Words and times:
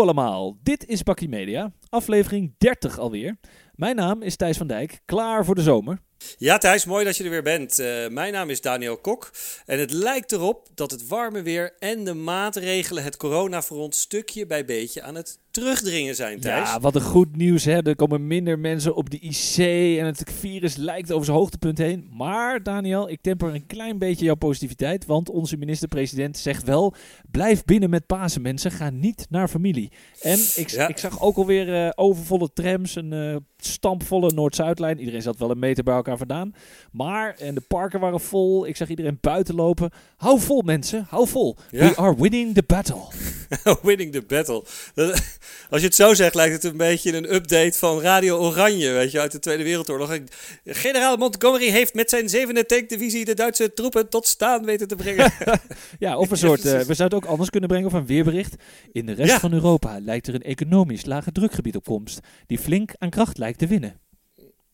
Allemaal, 0.00 0.56
dit 0.62 0.86
is 0.86 1.02
Bakkie 1.02 1.28
Media, 1.28 1.72
aflevering 1.88 2.54
30 2.58 2.98
alweer. 2.98 3.36
Mijn 3.74 3.96
naam 3.96 4.22
is 4.22 4.36
Thijs 4.36 4.56
van 4.56 4.66
Dijk, 4.66 5.00
klaar 5.04 5.44
voor 5.44 5.54
de 5.54 5.62
zomer. 5.62 5.98
Ja, 6.38 6.58
Thijs, 6.58 6.84
mooi 6.84 7.04
dat 7.04 7.16
je 7.16 7.24
er 7.24 7.30
weer 7.30 7.42
bent. 7.42 7.78
Uh, 7.78 8.08
mijn 8.08 8.32
naam 8.32 8.50
is 8.50 8.60
Daniel 8.60 8.96
Kok. 8.96 9.30
En 9.66 9.78
het 9.78 9.92
lijkt 9.92 10.32
erop 10.32 10.68
dat 10.74 10.90
het 10.90 11.08
warme 11.08 11.42
weer 11.42 11.72
en 11.78 12.04
de 12.04 12.14
maatregelen 12.14 13.02
het 13.02 13.16
coronafront 13.16 13.94
stukje 13.94 14.46
bij 14.46 14.64
beetje 14.64 15.02
aan 15.02 15.14
het 15.14 15.38
terugdringen 15.50 16.14
zijn, 16.14 16.40
Thijs. 16.40 16.68
Ja, 16.68 16.80
wat 16.80 16.94
een 16.94 17.00
goed 17.00 17.36
nieuws. 17.36 17.64
Hè? 17.64 17.82
Er 17.82 17.96
komen 17.96 18.26
minder 18.26 18.58
mensen 18.58 18.94
op 18.94 19.10
de 19.10 19.18
IC 19.18 19.56
en 19.98 20.06
het 20.06 20.24
virus 20.38 20.76
lijkt 20.76 21.12
over 21.12 21.24
zijn 21.24 21.36
hoogtepunt 21.36 21.78
heen. 21.78 22.08
Maar 22.10 22.62
Daniel, 22.62 23.08
ik 23.08 23.20
temper 23.20 23.54
een 23.54 23.66
klein 23.66 23.98
beetje 23.98 24.24
jouw 24.24 24.34
positiviteit. 24.34 25.06
Want 25.06 25.30
onze 25.30 25.56
minister-president 25.56 26.38
zegt 26.38 26.64
wel, 26.64 26.94
blijf 27.30 27.64
binnen 27.64 27.90
met 27.90 28.06
Pasen 28.06 28.42
mensen. 28.42 28.70
Ga 28.70 28.90
niet 28.90 29.26
naar 29.30 29.48
familie. 29.48 29.92
En 30.20 30.38
ik, 30.54 30.72
ik 30.72 30.98
zag 30.98 31.20
ook 31.20 31.36
alweer 31.36 31.68
uh, 31.68 31.90
overvolle 31.94 32.52
trams, 32.52 32.94
een 32.94 33.12
uh, 33.12 33.36
stampvolle 33.56 34.32
Noord-Zuidlijn. 34.32 34.98
Iedereen 34.98 35.22
zat 35.22 35.38
wel 35.38 35.50
een 35.50 35.58
meter 35.58 35.84
bij 35.84 35.94
elkaar 35.94 36.09
vandaan. 36.18 36.54
Maar, 36.92 37.34
en 37.38 37.54
de 37.54 37.60
parken 37.60 38.00
waren 38.00 38.20
vol. 38.20 38.66
Ik 38.66 38.76
zag 38.76 38.88
iedereen 38.88 39.18
buiten 39.20 39.54
lopen. 39.54 39.90
Hou 40.16 40.40
vol 40.40 40.62
mensen, 40.62 41.06
hou 41.08 41.28
vol. 41.28 41.56
We 41.70 41.96
are 41.96 42.16
winning 42.16 42.54
the 42.54 42.62
battle. 42.66 43.02
winning 43.82 44.12
the 44.12 44.22
battle. 44.22 44.64
Als 45.70 45.80
je 45.80 45.86
het 45.86 45.94
zo 45.94 46.14
zegt, 46.14 46.34
lijkt 46.34 46.54
het 46.54 46.64
een 46.64 46.76
beetje 46.76 47.16
een 47.16 47.34
update 47.34 47.78
van 47.78 48.00
Radio 48.00 48.38
Oranje, 48.38 48.92
weet 48.92 49.10
je, 49.10 49.20
uit 49.20 49.32
de 49.32 49.38
Tweede 49.38 49.62
Wereldoorlog. 49.62 50.18
Generaal 50.64 51.16
Montgomery 51.16 51.70
heeft 51.70 51.94
met 51.94 52.10
zijn 52.10 52.28
zevende 52.28 52.66
tankdivisie 52.66 53.24
de 53.24 53.34
Duitse 53.34 53.72
troepen 53.72 54.08
tot 54.08 54.26
staan 54.26 54.64
weten 54.64 54.88
te 54.88 54.96
brengen. 54.96 55.32
ja, 55.98 56.18
of 56.18 56.30
een 56.30 56.36
soort, 56.36 56.64
uh, 56.64 56.72
we 56.72 56.94
zouden 56.94 57.04
het 57.04 57.14
ook 57.14 57.30
anders 57.30 57.50
kunnen 57.50 57.68
brengen, 57.68 57.86
of 57.86 57.92
een 57.92 58.06
weerbericht. 58.06 58.54
In 58.92 59.06
de 59.06 59.12
rest 59.12 59.40
van 59.40 59.52
Europa 59.52 59.98
lijkt 60.00 60.26
er 60.26 60.34
een 60.34 60.42
economisch 60.42 61.04
lage 61.04 61.32
drukgebied 61.32 61.76
op 61.76 61.84
komst, 61.84 62.20
die 62.46 62.58
flink 62.58 62.92
aan 62.98 63.10
kracht 63.10 63.38
lijkt 63.38 63.58
te 63.58 63.66
winnen. 63.66 64.00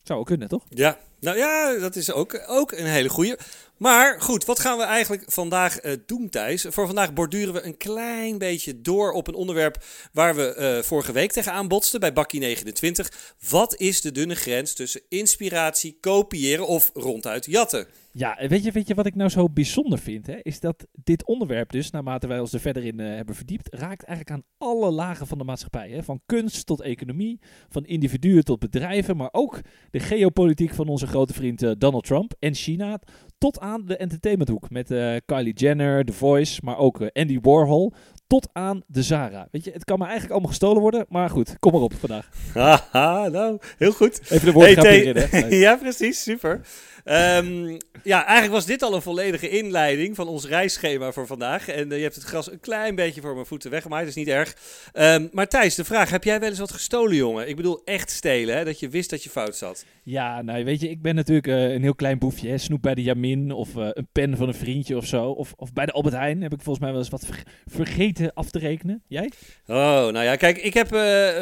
Zou 0.07 0.21
ook 0.21 0.27
kunnen, 0.27 0.49
toch? 0.49 0.65
Ja, 0.69 0.99
nou 1.21 1.37
ja, 1.37 1.79
dat 1.79 1.97
is 1.97 2.13
ook, 2.13 2.45
ook 2.47 2.73
een 2.73 2.87
hele 2.87 3.09
goede. 3.09 3.39
Maar 3.77 4.21
goed, 4.21 4.45
wat 4.45 4.61
gaan 4.61 4.79
we 4.79 4.85
eigenlijk 4.85 5.23
vandaag 5.27 5.85
uh, 5.85 5.93
doen, 6.07 6.29
Thijs? 6.29 6.67
Voor 6.69 6.87
vandaag 6.87 7.13
borduren 7.13 7.55
we 7.55 7.65
een 7.65 7.77
klein 7.77 8.39
beetje 8.39 8.81
door 8.81 9.13
op 9.13 9.27
een 9.27 9.35
onderwerp 9.35 9.85
waar 10.13 10.35
we 10.35 10.57
uh, 10.59 10.83
vorige 10.83 11.13
week 11.13 11.33
tegenaan 11.33 11.69
botsten 11.69 12.01
bij 12.01 12.13
Bakkie 12.13 12.41
29. 12.41 13.35
Wat 13.49 13.77
is 13.77 14.01
de 14.01 14.13
dunne 14.13 14.35
grens 14.35 14.75
tussen 14.75 15.03
inspiratie, 15.09 15.99
kopiëren 16.01 16.67
of 16.67 16.91
ronduit 16.95 17.47
jatten? 17.47 17.87
Ja, 18.19 18.37
weet 18.49 18.65
je, 18.65 18.71
weet 18.73 18.89
je 18.89 18.95
wat 18.95 19.07
ik 19.07 19.15
nou 19.15 19.31
zo 19.31 19.49
bijzonder 19.49 19.99
vind? 19.99 20.27
Hè? 20.27 20.37
Is 20.43 20.61
dat 20.61 20.87
dit 20.93 21.27
onderwerp 21.27 21.73
dus, 21.73 21.91
naarmate 21.91 22.27
wij 22.27 22.41
ons 22.41 22.53
er 22.53 22.61
verder 22.61 22.85
in 22.85 23.01
uh, 23.01 23.15
hebben 23.15 23.35
verdiept, 23.35 23.75
raakt 23.75 24.05
eigenlijk 24.05 24.31
aan 24.31 24.45
alle 24.59 24.91
lagen 24.91 25.27
van 25.27 25.39
de 25.39 25.45
maatschappij. 25.45 25.91
Hè? 25.91 26.03
Van 26.03 26.21
kunst 26.27 26.67
tot 26.67 26.81
economie, 26.81 27.41
van 27.69 27.85
individuen 27.85 28.45
tot 28.45 28.59
bedrijven, 28.59 29.17
maar 29.17 29.29
ook 29.33 29.61
de 29.91 30.01
geopolitiek 30.01 30.75
van 30.75 30.89
onze 30.89 31.07
grote 31.07 31.33
vriend 31.33 31.63
uh, 31.63 31.71
Donald 31.79 32.05
Trump 32.05 32.35
en 32.39 32.55
China, 32.55 33.01
tot 33.39 33.61
aan 33.61 33.87
de 33.87 33.97
entertainmenthoek 33.97 34.71
met 34.71 34.91
uh, 34.91 35.17
Kylie 35.27 35.55
Jenner, 35.55 36.05
The 36.05 36.13
Voice, 36.13 36.61
maar 36.65 36.79
ook 36.79 37.11
Andy 37.13 37.39
Warhol, 37.41 37.93
tot 38.27 38.49
aan 38.53 38.83
de 38.87 39.03
Zara. 39.03 39.49
Weet 39.51 39.65
je, 39.65 39.71
het 39.71 39.85
kan 39.85 39.99
me 39.99 40.05
eigenlijk 40.05 40.33
allemaal 40.33 40.51
gestolen 40.51 40.83
worden, 40.83 41.07
maar 41.09 41.31
goed, 41.31 41.59
kom 41.59 41.73
maar 41.73 41.81
op 41.81 41.95
vandaag. 41.95 42.29
Haha, 42.55 43.29
nou, 43.29 43.59
heel 43.79 43.93
goed. 43.93 44.21
Even 44.31 44.47
de 44.47 44.53
woorden 44.53 44.79
hey, 44.79 45.05
erin, 45.05 45.59
ja, 45.67 45.77
precies, 45.77 46.23
super. 46.23 46.61
Um, 47.09 47.77
ja, 48.03 48.25
eigenlijk 48.25 48.53
was 48.53 48.67
dit 48.67 48.83
al 48.83 48.95
een 48.95 49.03
volledige 49.03 49.49
inleiding 49.49 50.17
van 50.17 50.29
ons 50.29 50.47
reisschema 50.47 51.13
voor 51.13 51.27
vandaag. 51.27 51.69
En 51.69 51.91
uh, 51.91 51.97
je 51.97 52.03
hebt 52.03 52.15
het 52.15 52.25
gras 52.25 52.51
een 52.51 52.61
klein 52.61 52.95
beetje 52.95 53.21
voor 53.21 53.35
mijn 53.35 53.47
voeten 53.47 53.71
weggemaaid, 53.71 54.07
dat 54.07 54.17
is 54.17 54.25
niet 54.25 54.35
erg. 54.35 54.57
Um, 54.95 55.29
maar 55.33 55.49
Thijs, 55.49 55.75
de 55.75 55.85
vraag, 55.85 56.11
heb 56.11 56.25
jij 56.25 56.41
wel 56.41 56.49
eens 56.49 56.59
wat 56.59 56.73
gestolen, 56.73 57.17
jongen? 57.17 57.49
Ik 57.49 57.57
bedoel 57.57 57.81
echt 57.85 58.11
stelen, 58.11 58.57
hè? 58.57 58.65
dat 58.65 58.81
je 58.81 58.89
wist 58.89 59.11
dat 59.11 59.23
je 59.23 59.31
fout 59.31 59.57
zat. 59.57 59.85
Ja, 60.03 60.43
nou 60.43 60.65
weet 60.65 60.81
je, 60.81 60.91
ik 60.91 61.03
ben 61.03 61.15
natuurlijk 61.15 61.47
uh, 61.47 61.73
een 61.73 61.83
heel 61.83 61.95
klein 61.95 62.19
boefje. 62.19 62.49
Hè? 62.49 62.59
Snoep 62.59 62.83
bij 62.83 62.95
de 62.95 63.03
Jamin 63.03 63.53
of 63.53 63.75
uh, 63.75 63.89
een 63.93 64.09
pen 64.13 64.37
van 64.37 64.49
een 64.49 64.55
vriendje 64.55 64.97
of 64.97 65.07
zo. 65.07 65.31
Of, 65.31 65.53
of 65.57 65.73
bij 65.73 65.87
de 65.87 65.93
Albert 65.93 66.15
Heijn 66.15 66.43
heb 66.43 66.53
ik 66.53 66.61
volgens 66.61 66.85
mij 66.85 66.91
wel 66.91 67.01
eens 67.01 67.11
wat 67.11 67.27
ver 67.27 67.43
vergeten 67.67 68.35
af 68.35 68.51
te 68.51 68.59
rekenen. 68.59 69.03
Jij? 69.07 69.31
Oh, 69.67 69.77
nou 69.77 70.23
ja, 70.23 70.37
kijk, 70.37 70.59
ik 70.59 70.75
heb 70.75 70.91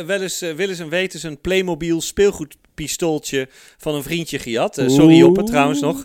wel 0.07 0.23
eens, 0.23 0.41
wel 0.41 0.69
eens 0.69 0.79
een 0.79 0.89
wetens 0.89 1.23
een 1.23 1.41
Playmobil 1.41 2.01
speelgoed 2.01 2.57
pistooltje 2.75 3.49
van 3.79 3.95
een 3.95 4.03
vriendje 4.03 4.39
gejat. 4.39 4.79
Uh, 4.79 4.89
sorry 4.89 5.17
Joppe 5.17 5.43
trouwens 5.43 5.81
nog. 5.81 6.05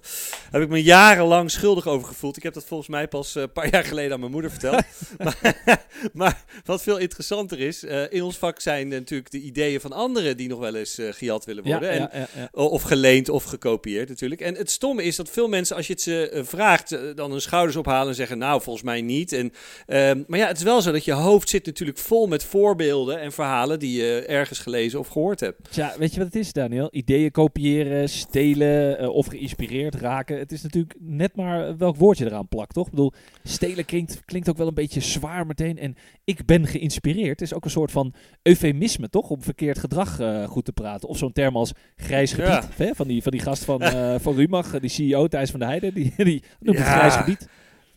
Heb 0.51 0.61
ik 0.61 0.69
me 0.69 0.83
jarenlang 0.83 1.51
schuldig 1.51 1.87
over 1.87 2.07
gevoeld. 2.07 2.37
Ik 2.37 2.43
heb 2.43 2.53
dat 2.53 2.65
volgens 2.65 2.89
mij 2.89 3.07
pas 3.07 3.35
een 3.35 3.41
uh, 3.41 3.47
paar 3.53 3.69
jaar 3.69 3.83
geleden 3.83 4.13
aan 4.13 4.19
mijn 4.19 4.31
moeder 4.31 4.51
verteld. 4.51 4.83
maar, 5.23 5.61
maar, 6.13 6.43
wat 6.65 6.81
veel 6.81 6.97
interessanter 6.97 7.59
is, 7.59 7.83
uh, 7.83 8.11
in 8.11 8.23
ons 8.23 8.37
vak 8.37 8.59
zijn 8.59 8.87
natuurlijk 8.87 9.31
de 9.31 9.41
ideeën 9.41 9.81
van 9.81 9.91
anderen 9.91 10.37
die 10.37 10.47
nog 10.47 10.59
wel 10.59 10.75
eens 10.75 10.97
gejat 11.11 11.45
willen 11.45 11.63
worden. 11.63 11.93
Ja, 11.93 12.11
en, 12.11 12.27
ja, 12.35 12.49
of 12.51 12.81
geleend 12.81 13.29
of 13.29 13.43
gekopieerd 13.43 14.09
natuurlijk. 14.09 14.41
En 14.41 14.55
het 14.55 14.71
stomme 14.71 15.03
is 15.03 15.15
dat 15.15 15.29
veel 15.29 15.47
mensen, 15.47 15.75
als 15.75 15.87
je 15.87 15.93
het 15.93 16.01
ze 16.01 16.41
vraagt, 16.45 16.97
dan 17.15 17.31
hun 17.31 17.41
schouders 17.41 17.75
ophalen 17.75 18.07
en 18.07 18.15
zeggen, 18.15 18.37
nou 18.37 18.61
volgens 18.61 18.85
mij 18.85 19.01
niet. 19.01 19.33
En, 19.33 19.53
ehm, 19.85 20.23
maar 20.27 20.39
ja, 20.39 20.47
het 20.47 20.57
is 20.57 20.63
wel 20.63 20.81
zo 20.81 20.91
dat 20.91 21.05
je 21.05 21.11
hoofd 21.11 21.49
zit 21.49 21.65
natuurlijk 21.65 21.97
vol 21.97 22.27
met 22.27 22.43
voorbeelden 22.43 23.19
en 23.19 23.31
verhalen 23.31 23.79
die 23.79 24.01
je 24.01 24.23
ergens 24.27 24.59
gelezen 24.59 24.99
of 24.99 25.07
gehoord 25.07 25.39
hebt. 25.39 25.75
Ja, 25.75 25.93
weet 25.97 26.13
je 26.13 26.17
wat 26.17 26.33
het 26.33 26.35
is? 26.35 26.51
Daniel. 26.59 26.87
Ideeën 26.91 27.31
kopiëren, 27.31 28.09
stelen 28.09 29.01
uh, 29.01 29.09
of 29.09 29.25
geïnspireerd 29.25 29.95
raken. 29.95 30.37
Het 30.37 30.51
is 30.51 30.61
natuurlijk 30.61 30.95
net 30.99 31.35
maar 31.35 31.77
welk 31.77 31.95
woordje 31.95 32.25
eraan 32.25 32.47
plakt, 32.47 32.73
toch? 32.73 32.85
Ik 32.85 32.91
bedoel, 32.91 33.13
stelen 33.43 33.85
klinkt, 33.85 34.25
klinkt 34.25 34.49
ook 34.49 34.57
wel 34.57 34.67
een 34.67 34.73
beetje 34.73 34.99
zwaar 34.99 35.45
meteen. 35.45 35.77
En 35.77 35.95
ik 36.23 36.45
ben 36.45 36.67
geïnspireerd 36.67 37.41
is 37.41 37.53
ook 37.53 37.65
een 37.65 37.71
soort 37.71 37.91
van 37.91 38.13
eufemisme, 38.41 39.09
toch? 39.09 39.29
Om 39.29 39.43
verkeerd 39.43 39.79
gedrag 39.79 40.19
uh, 40.19 40.47
goed 40.47 40.65
te 40.65 40.71
praten. 40.71 41.09
Of 41.09 41.17
zo'n 41.17 41.31
term 41.31 41.55
als 41.55 41.71
grijs 41.95 42.33
gebied. 42.33 42.47
Ja. 42.47 42.85
Hè? 42.85 42.95
Van, 42.95 43.07
die, 43.07 43.23
van 43.23 43.31
die 43.31 43.41
gast 43.41 43.63
van, 43.63 43.83
uh, 43.83 44.15
van 44.19 44.35
Rumach, 44.35 44.79
die 44.79 44.89
CEO 44.89 45.27
Thijs 45.27 45.51
van 45.51 45.59
de 45.59 45.65
Heide. 45.65 45.93
Die, 45.93 46.13
die 46.17 46.43
noemt 46.59 46.77
ja. 46.77 46.83
het 46.83 46.93
grijs 46.93 47.13
gebied. 47.15 47.47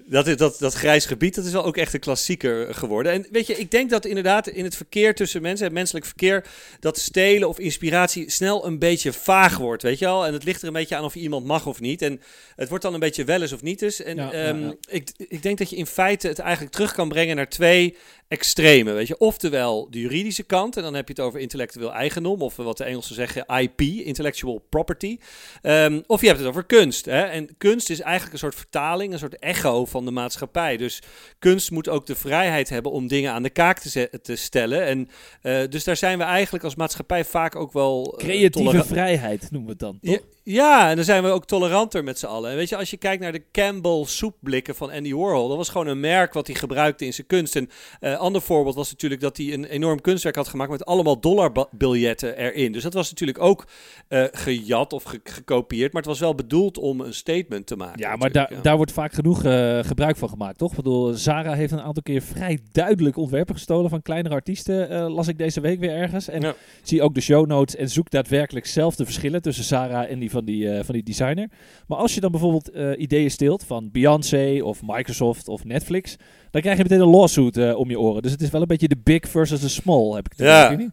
Dat, 0.06 0.38
dat, 0.38 0.58
dat 0.58 0.74
grijs 0.74 1.06
gebied, 1.06 1.34
dat 1.34 1.44
is 1.44 1.52
wel 1.52 1.64
ook 1.64 1.76
echt 1.76 1.94
een 1.94 2.00
klassieker 2.00 2.74
geworden. 2.74 3.12
En 3.12 3.26
weet 3.30 3.46
je, 3.46 3.58
ik 3.58 3.70
denk 3.70 3.90
dat 3.90 4.04
inderdaad 4.04 4.46
in 4.46 4.64
het 4.64 4.76
verkeer 4.76 5.14
tussen 5.14 5.42
mensen, 5.42 5.64
het 5.64 5.74
menselijk 5.74 6.06
verkeer, 6.06 6.44
dat 6.80 6.98
stelen 6.98 7.48
of 7.48 7.58
inspiratie 7.58 8.30
snel 8.30 8.66
een 8.66 8.78
beetje 8.78 9.12
vaag 9.12 9.58
wordt, 9.58 9.82
weet 9.82 9.98
je 9.98 10.04
wel. 10.04 10.26
En 10.26 10.32
het 10.32 10.44
ligt 10.44 10.60
er 10.60 10.66
een 10.66 10.72
beetje 10.72 10.96
aan 10.96 11.04
of 11.04 11.14
je 11.14 11.20
iemand 11.20 11.46
mag 11.46 11.66
of 11.66 11.80
niet. 11.80 12.02
En 12.02 12.20
het 12.56 12.68
wordt 12.68 12.84
dan 12.84 12.94
een 12.94 13.00
beetje 13.00 13.24
wel 13.24 13.40
eens 13.40 13.52
of 13.52 13.62
niet 13.62 13.82
eens. 13.82 14.02
En 14.02 14.16
ja, 14.16 14.48
um, 14.48 14.60
ja, 14.60 14.66
ja. 14.66 14.74
Ik, 14.88 15.10
ik 15.16 15.42
denk 15.42 15.58
dat 15.58 15.70
je 15.70 15.76
in 15.76 15.86
feite 15.86 16.28
het 16.28 16.38
eigenlijk 16.38 16.72
terug 16.72 16.92
kan 16.94 17.08
brengen 17.08 17.36
naar 17.36 17.48
twee 17.48 17.96
extreme, 18.32 18.92
weet 18.92 19.08
je. 19.08 19.18
Oftewel 19.18 19.90
de 19.90 20.00
juridische 20.00 20.42
kant, 20.42 20.76
en 20.76 20.82
dan 20.82 20.94
heb 20.94 21.08
je 21.08 21.14
het 21.14 21.22
over 21.22 21.40
intellectueel 21.40 21.92
eigendom, 21.92 22.42
of 22.42 22.56
wat 22.56 22.76
de 22.76 22.84
Engelsen 22.84 23.14
zeggen 23.14 23.44
IP, 23.46 23.80
intellectual 23.80 24.64
property. 24.68 25.18
Um, 25.62 26.02
of 26.06 26.20
je 26.20 26.26
hebt 26.26 26.38
het 26.38 26.48
over 26.48 26.64
kunst. 26.64 27.04
Hè? 27.04 27.22
En 27.22 27.56
kunst 27.58 27.90
is 27.90 28.00
eigenlijk 28.00 28.32
een 28.32 28.38
soort 28.38 28.54
vertaling, 28.54 29.12
een 29.12 29.18
soort 29.18 29.38
echo 29.38 29.84
van 29.92 30.04
de 30.04 30.10
maatschappij. 30.10 30.76
Dus 30.76 31.02
kunst 31.38 31.70
moet 31.70 31.88
ook 31.88 32.06
de 32.06 32.14
vrijheid 32.14 32.68
hebben 32.68 32.92
om 32.92 33.08
dingen 33.08 33.32
aan 33.32 33.42
de 33.42 33.50
kaak 33.50 33.78
te, 33.78 34.18
te 34.22 34.36
stellen. 34.36 34.84
En 34.84 35.08
uh, 35.42 35.60
dus 35.68 35.84
daar 35.84 35.96
zijn 35.96 36.18
we 36.18 36.24
eigenlijk 36.24 36.64
als 36.64 36.74
maatschappij 36.74 37.24
vaak 37.24 37.56
ook 37.56 37.72
wel... 37.72 38.14
Uh, 38.18 38.24
Creatieve 38.26 38.84
vrijheid 38.84 39.50
noemen 39.50 39.64
we 39.64 39.70
het 39.70 39.78
dan, 39.78 39.98
toch? 40.00 40.14
Ja, 40.14 40.20
ja, 40.44 40.90
en 40.90 40.96
dan 40.96 41.04
zijn 41.04 41.22
we 41.22 41.28
ook 41.28 41.44
toleranter 41.44 42.04
met 42.04 42.18
z'n 42.18 42.26
allen. 42.26 42.50
En 42.50 42.56
weet 42.56 42.68
je, 42.68 42.76
als 42.76 42.90
je 42.90 42.96
kijkt 42.96 43.22
naar 43.22 43.32
de 43.32 43.42
Campbell 43.52 44.04
soepblikken 44.04 44.74
van 44.74 44.90
Andy 44.90 45.14
Warhol, 45.14 45.48
dat 45.48 45.56
was 45.56 45.68
gewoon 45.68 45.86
een 45.86 46.00
merk 46.00 46.32
wat 46.32 46.46
hij 46.46 46.56
gebruikte 46.56 47.04
in 47.04 47.12
zijn 47.12 47.26
kunst. 47.26 47.56
En 47.56 47.68
uh, 48.00 48.18
ander 48.18 48.42
voorbeeld 48.42 48.74
was 48.74 48.90
natuurlijk 48.90 49.20
dat 49.20 49.36
hij 49.36 49.52
een 49.52 49.64
enorm 49.64 50.00
kunstwerk 50.00 50.36
had 50.36 50.48
gemaakt 50.48 50.70
met 50.70 50.84
allemaal 50.84 51.20
dollarbiljetten 51.20 52.36
erin. 52.36 52.72
Dus 52.72 52.82
dat 52.82 52.94
was 52.94 53.10
natuurlijk 53.10 53.40
ook 53.40 53.66
uh, 54.08 54.24
gejat 54.32 54.92
of 54.92 55.02
ge 55.02 55.20
gekopieerd, 55.24 55.92
maar 55.92 56.02
het 56.02 56.10
was 56.10 56.20
wel 56.20 56.34
bedoeld 56.34 56.78
om 56.78 57.00
een 57.00 57.14
statement 57.14 57.66
te 57.66 57.76
maken. 57.76 58.00
Ja, 58.00 58.16
maar 58.16 58.32
da 58.32 58.46
ja. 58.50 58.60
daar 58.60 58.76
wordt 58.76 58.92
vaak 58.92 59.12
genoeg 59.12 59.44
uh, 59.44 59.78
gebruik 59.82 60.16
van 60.16 60.28
gemaakt, 60.28 60.58
toch? 60.58 60.70
Ik 60.70 60.76
bedoel, 60.76 61.12
Zara 61.12 61.52
heeft 61.52 61.72
een 61.72 61.82
aantal 61.82 62.02
keer 62.02 62.22
vrij 62.22 62.58
duidelijk 62.72 63.16
ontwerpen 63.16 63.54
gestolen 63.54 63.90
van 63.90 64.02
kleinere 64.02 64.34
artiesten, 64.34 65.10
las 65.10 65.28
ik 65.28 65.38
deze 65.38 65.60
week 65.60 65.80
weer 65.80 65.94
ergens. 65.94 66.28
En 66.28 66.40
ja. 66.40 66.54
zie 66.82 67.02
ook 67.02 67.14
de 67.14 67.20
show 67.20 67.46
notes 67.46 67.76
en 67.76 67.88
zoek 67.88 68.10
daadwerkelijk 68.10 68.66
zelf 68.66 68.96
de 68.96 69.04
verschillen 69.04 69.42
tussen 69.42 69.64
Zara 69.64 70.06
en 70.06 70.18
die 70.18 70.30
van 70.32 70.44
die, 70.44 70.64
uh, 70.64 70.80
van 70.82 70.94
die 70.94 71.02
designer. 71.02 71.50
Maar 71.86 71.98
als 71.98 72.14
je 72.14 72.20
dan 72.20 72.30
bijvoorbeeld 72.30 72.74
uh, 72.74 72.90
ideeën 72.96 73.30
steelt 73.30 73.64
van 73.64 73.90
Beyoncé 73.90 74.60
of 74.62 74.80
Microsoft 74.86 75.48
of 75.48 75.64
Netflix, 75.64 76.16
dan 76.50 76.60
krijg 76.60 76.76
je 76.76 76.82
meteen 76.82 77.00
een 77.00 77.08
lawsuit 77.08 77.56
uh, 77.56 77.78
om 77.78 77.90
je 77.90 78.00
oren. 78.00 78.22
Dus 78.22 78.32
het 78.32 78.42
is 78.42 78.50
wel 78.50 78.60
een 78.60 78.66
beetje 78.66 78.88
de 78.88 79.00
big 79.02 79.28
versus 79.28 79.60
de 79.60 79.68
small, 79.68 80.14
heb 80.14 80.26
ik 80.26 80.32
het 80.36 80.46
ja. 80.46 80.70
niet? 80.70 80.90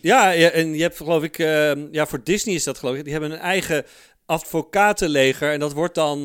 Ja, 0.00 0.30
ja, 0.30 0.50
en 0.50 0.74
je 0.74 0.82
hebt 0.82 0.96
geloof 0.96 1.22
ik, 1.22 1.38
uh, 1.38 1.72
ja, 1.90 2.06
voor 2.06 2.20
Disney 2.24 2.54
is 2.54 2.64
dat 2.64 2.78
geloof 2.78 2.96
ik, 2.96 3.02
die 3.04 3.12
hebben 3.12 3.32
een 3.32 3.38
eigen 3.38 3.84
advocatenleger. 4.30 5.52
En 5.52 5.60
dat 5.60 5.72
wordt 5.72 5.94
dan 5.94 6.18
uh, 6.18 6.24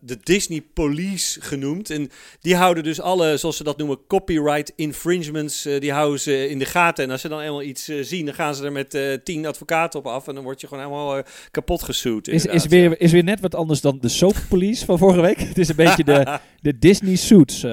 de 0.00 0.18
Disney 0.22 0.62
Police 0.74 1.40
genoemd. 1.40 1.90
En 1.90 2.10
die 2.40 2.56
houden 2.56 2.84
dus 2.84 3.00
alle, 3.00 3.36
zoals 3.36 3.56
ze 3.56 3.64
dat 3.64 3.78
noemen, 3.78 3.98
copyright 4.06 4.72
infringements, 4.76 5.66
uh, 5.66 5.80
die 5.80 5.92
houden 5.92 6.20
ze 6.20 6.48
in 6.48 6.58
de 6.58 6.64
gaten. 6.64 7.04
En 7.04 7.10
als 7.10 7.20
ze 7.20 7.28
dan 7.28 7.40
eenmaal 7.40 7.62
iets 7.62 7.88
uh, 7.88 8.04
zien, 8.04 8.24
dan 8.24 8.34
gaan 8.34 8.54
ze 8.54 8.64
er 8.64 8.72
met 8.72 8.98
tien 9.24 9.46
advocaten 9.46 9.98
op 9.98 10.06
af. 10.06 10.28
En 10.28 10.34
dan 10.34 10.44
word 10.44 10.60
je 10.60 10.66
gewoon 10.66 10.84
helemaal 10.84 11.22
kapot 11.50 11.82
gesuwd. 11.82 12.28
Is, 12.28 12.46
is, 12.46 12.66
weer, 12.66 13.00
is 13.00 13.12
weer 13.12 13.24
net 13.24 13.40
wat 13.40 13.54
anders 13.54 13.80
dan 13.80 13.98
de 14.00 14.08
Soap 14.08 14.36
Police 14.48 14.84
van 14.84 14.98
vorige 14.98 15.20
week. 15.20 15.38
Het 15.54 15.58
is 15.58 15.68
een 15.68 15.76
beetje 15.76 16.04
de, 16.04 16.38
de 16.60 16.78
Disney 16.78 17.16
Suits 17.16 17.64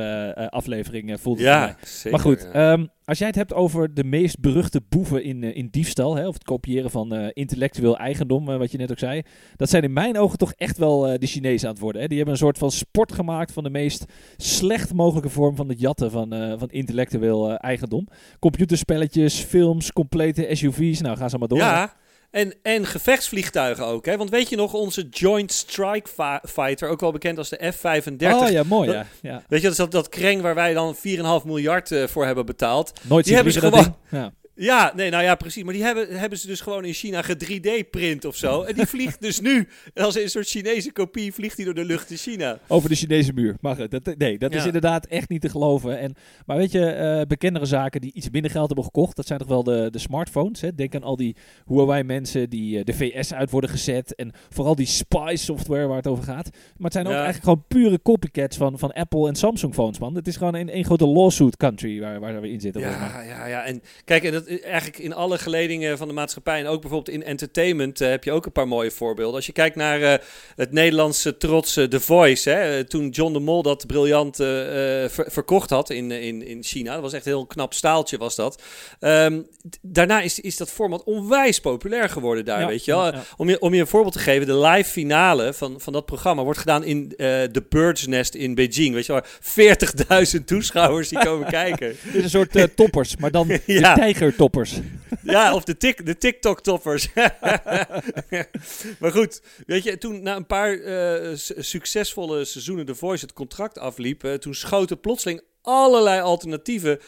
aflevering, 0.49 1.19
voelt 1.21 1.37
het 1.37 1.47
ja, 1.47 1.59
mij. 1.59 1.75
Zeker, 1.83 2.11
maar 2.11 2.19
goed, 2.19 2.47
ja. 2.53 2.71
um, 2.71 2.89
als 3.11 3.19
jij 3.19 3.29
het 3.29 3.37
hebt 3.37 3.53
over 3.53 3.93
de 3.93 4.03
meest 4.03 4.39
beruchte 4.39 4.81
boeven 4.89 5.23
in, 5.23 5.43
in 5.43 5.67
diefstal, 5.71 6.15
hè, 6.15 6.27
of 6.27 6.33
het 6.33 6.43
kopiëren 6.43 6.91
van 6.91 7.13
intellectueel 7.33 7.97
eigendom, 7.97 8.45
wat 8.45 8.71
je 8.71 8.77
net 8.77 8.91
ook 8.91 8.99
zei, 8.99 9.21
dat 9.55 9.69
zijn 9.69 9.83
in 9.83 9.93
mijn 9.93 10.17
ogen 10.17 10.37
toch 10.37 10.53
echt 10.53 10.77
wel 10.77 10.99
de 11.19 11.27
Chinezen 11.27 11.67
aan 11.67 11.73
het 11.73 11.83
worden. 11.83 12.01
Hè. 12.01 12.07
Die 12.07 12.17
hebben 12.17 12.35
een 12.35 12.41
soort 12.41 12.57
van 12.57 12.71
sport 12.71 13.11
gemaakt 13.11 13.51
van 13.51 13.63
de 13.63 13.69
meest 13.69 14.05
slecht 14.37 14.93
mogelijke 14.93 15.29
vorm 15.29 15.55
van 15.55 15.69
het 15.69 15.79
jatten 15.79 16.11
van, 16.11 16.29
van 16.59 16.69
intellectueel 16.69 17.57
eigendom. 17.57 18.07
Computerspelletjes, 18.39 19.39
films, 19.39 19.91
complete 19.91 20.47
SUV's, 20.51 21.01
nou 21.01 21.17
ga 21.17 21.29
ze 21.29 21.37
maar 21.37 21.47
door. 21.47 21.57
Ja, 21.57 21.93
en, 22.31 22.53
en 22.61 22.85
gevechtsvliegtuigen 22.85 23.85
ook. 23.85 24.05
Hè? 24.05 24.17
Want 24.17 24.29
weet 24.29 24.49
je 24.49 24.55
nog, 24.55 24.73
onze 24.73 25.07
Joint 25.09 25.51
Strike 25.51 26.39
Fighter, 26.43 26.89
ook 26.89 26.99
wel 26.99 27.11
bekend 27.11 27.37
als 27.37 27.49
de 27.49 27.71
F-35. 27.71 28.27
Oh 28.27 28.49
ja, 28.49 28.63
mooi 28.63 28.91
ja. 28.91 29.05
ja. 29.21 29.43
Weet 29.47 29.61
je, 29.61 29.67
dat 29.67 29.71
is 29.71 29.77
dat, 29.77 29.91
dat 29.91 30.09
kreng 30.09 30.41
waar 30.41 30.55
wij 30.55 30.73
dan 30.73 30.95
4,5 30.95 31.01
miljard 31.45 31.91
uh, 31.91 32.07
voor 32.07 32.25
hebben 32.25 32.45
betaald. 32.45 32.93
Nooit 33.01 33.25
die 33.25 33.35
hebben 33.35 33.53
ze 33.53 33.59
gewoon. 33.59 33.95
Ja. 34.09 34.33
Ja, 34.63 34.91
nee, 34.95 35.09
nou 35.09 35.23
ja, 35.23 35.35
precies. 35.35 35.63
Maar 35.63 35.73
die 35.73 35.83
hebben, 35.83 36.19
hebben 36.19 36.39
ze 36.39 36.47
dus 36.47 36.61
gewoon 36.61 36.85
in 36.85 36.93
China 36.93 37.21
ge-3D-print 37.21 38.25
of 38.25 38.35
zo. 38.35 38.61
En 38.61 38.73
die 38.73 38.85
vliegt 38.85 39.21
dus 39.21 39.39
nu, 39.39 39.67
als 39.93 40.15
een 40.15 40.29
soort 40.29 40.47
Chinese 40.47 40.91
kopie, 40.91 41.33
vliegt 41.33 41.55
hij 41.55 41.65
door 41.65 41.73
de 41.73 41.85
lucht 41.85 42.11
in 42.11 42.17
China. 42.17 42.59
Over 42.67 42.89
de 42.89 42.95
Chinese 42.95 43.33
muur. 43.33 43.55
Mag 43.61 43.87
Dat, 43.87 44.15
nee, 44.17 44.37
dat 44.37 44.53
is 44.53 44.65
inderdaad 44.65 45.05
echt 45.05 45.29
niet 45.29 45.41
te 45.41 45.49
geloven. 45.49 45.99
En, 45.99 46.15
maar 46.45 46.57
weet 46.57 46.71
je, 46.71 47.17
uh, 47.19 47.27
bekendere 47.27 47.65
zaken 47.65 48.01
die 48.01 48.13
iets 48.13 48.29
minder 48.29 48.51
geld 48.51 48.67
hebben 48.67 48.85
gekocht, 48.85 49.15
dat 49.15 49.27
zijn 49.27 49.39
toch 49.39 49.47
wel 49.47 49.63
de, 49.63 49.87
de 49.91 49.99
smartphones. 49.99 50.61
Hè? 50.61 50.75
Denk 50.75 50.95
aan 50.95 51.03
al 51.03 51.15
die 51.15 51.35
Huawei-mensen 51.65 52.49
die 52.49 52.77
uh, 52.77 52.83
de 52.83 52.93
VS 52.93 53.33
uit 53.33 53.51
worden 53.51 53.69
gezet. 53.69 54.15
En 54.15 54.31
vooral 54.49 54.75
die 54.75 54.85
spy-software 54.85 55.87
waar 55.87 55.97
het 55.97 56.07
over 56.07 56.23
gaat. 56.23 56.49
Maar 56.51 56.91
het 56.91 56.93
zijn 56.93 57.07
ook 57.07 57.13
eigenlijk 57.13 57.43
gewoon 57.43 57.63
pure 57.67 58.01
copycats 58.01 58.57
van, 58.57 58.79
van 58.79 58.91
Apple 58.91 59.27
en 59.27 59.35
Samsung 59.35 59.73
phones, 59.73 59.99
man. 59.99 60.15
Het 60.15 60.27
is 60.27 60.37
gewoon 60.37 60.55
een, 60.55 60.75
een 60.77 60.85
grote 60.85 61.07
lawsuit 61.07 61.57
country 61.57 61.99
waar, 61.99 62.19
waar 62.19 62.41
we 62.41 62.51
in 62.51 62.61
zitten. 62.61 62.81
Ja, 62.81 63.21
ja, 63.21 63.45
ja. 63.45 63.63
En 63.63 63.81
kijk, 64.03 64.23
en 64.23 64.31
dat 64.31 64.50
eigenlijk 64.59 64.97
in 64.97 65.13
alle 65.13 65.37
geledingen 65.37 65.97
van 65.97 66.07
de 66.07 66.13
maatschappij 66.13 66.59
en 66.59 66.67
ook 66.67 66.81
bijvoorbeeld 66.81 67.15
in 67.15 67.23
entertainment 67.23 68.01
uh, 68.01 68.09
heb 68.09 68.23
je 68.23 68.31
ook 68.31 68.45
een 68.45 68.51
paar 68.51 68.67
mooie 68.67 68.91
voorbeelden. 68.91 69.35
Als 69.35 69.45
je 69.45 69.51
kijkt 69.51 69.75
naar 69.75 69.99
uh, 69.99 70.13
het 70.55 70.71
Nederlandse 70.71 71.37
trots 71.37 71.73
The 71.73 71.99
Voice, 71.99 72.49
hè, 72.49 72.83
toen 72.83 73.09
John 73.09 73.33
de 73.33 73.39
Mol 73.39 73.61
dat 73.61 73.87
briljant 73.87 74.35
ver 74.35 75.09
verkocht 75.27 75.69
had 75.69 75.89
in, 75.89 76.11
in, 76.11 76.47
in 76.47 76.63
China, 76.63 76.93
dat 76.93 77.01
was 77.01 77.13
echt 77.13 77.25
een 77.25 77.31
heel 77.31 77.45
knap 77.45 77.73
staaltje 77.73 78.17
was 78.17 78.35
dat. 78.35 78.61
Um, 78.99 79.47
daarna 79.81 80.21
is, 80.21 80.39
is 80.39 80.57
dat 80.57 80.71
format 80.71 81.03
onwijs 81.03 81.59
populair 81.59 82.09
geworden 82.09 82.45
daar, 82.45 82.59
ja, 82.59 82.67
weet 82.67 82.85
je 82.85 82.91
wel. 82.91 83.05
Ja, 83.05 83.11
ja. 83.13 83.23
Om, 83.37 83.49
je, 83.49 83.59
om 83.59 83.73
je 83.73 83.79
een 83.79 83.87
voorbeeld 83.87 84.13
te 84.13 84.19
geven, 84.19 84.47
de 84.47 84.57
live 84.57 84.89
finale 84.89 85.53
van, 85.53 85.75
van 85.79 85.93
dat 85.93 86.05
programma 86.05 86.43
wordt 86.43 86.59
gedaan 86.59 86.83
in 86.83 87.07
de 87.17 87.63
Bird's 87.69 88.07
Nest 88.07 88.35
in 88.35 88.55
Beijing, 88.55 88.93
weet 88.93 89.05
je 89.05 89.13
wel. 89.13 90.25
40.000 90.37 90.43
toeschouwers 90.45 91.09
die 91.09 91.19
komen 91.19 91.47
kijken. 91.61 91.95
Dit 92.03 92.15
is 92.15 92.23
een 92.23 92.29
soort 92.29 92.75
toppers, 92.75 93.17
maar 93.17 93.31
dan 93.31 93.47
de 93.65 94.30
tijgertoppers. 94.31 94.79
Ja, 95.23 95.53
of 95.53 95.63
de, 95.63 95.95
de 96.03 96.17
TikTok-toppers. 96.17 97.13
maar 98.99 99.11
goed, 99.11 99.41
weet 99.65 99.83
je, 99.83 99.97
toen 99.97 100.23
na 100.23 100.35
een 100.35 100.45
paar 100.45 100.73
uh, 100.73 101.31
succesvolle 101.57 102.45
seizoenen 102.45 102.85
The 102.85 102.95
Voice 102.95 103.25
het 103.25 103.33
contract 103.33 103.77
afliep, 103.77 104.23
uh, 104.23 104.33
toen 104.33 104.53
schoten 104.53 104.99
plotseling 104.99 105.41
allerlei 105.61 106.21
alternatieven 106.21 106.99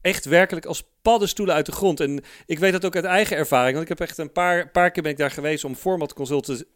echt 0.00 0.24
werkelijk 0.24 0.66
als 0.66 0.89
paddenstoelen 1.02 1.54
uit 1.54 1.66
de 1.66 1.72
grond. 1.72 2.00
En 2.00 2.22
ik 2.46 2.58
weet 2.58 2.72
dat 2.72 2.84
ook 2.84 2.94
uit 2.96 3.04
eigen 3.04 3.36
ervaring, 3.36 3.70
want 3.70 3.90
ik 3.90 3.98
heb 3.98 4.08
echt 4.08 4.18
een 4.18 4.32
paar, 4.32 4.70
paar 4.70 4.90
keer 4.90 5.02
ben 5.02 5.12
ik 5.12 5.18
daar 5.18 5.30
geweest 5.30 5.64
om 5.64 5.74
format 5.74 6.14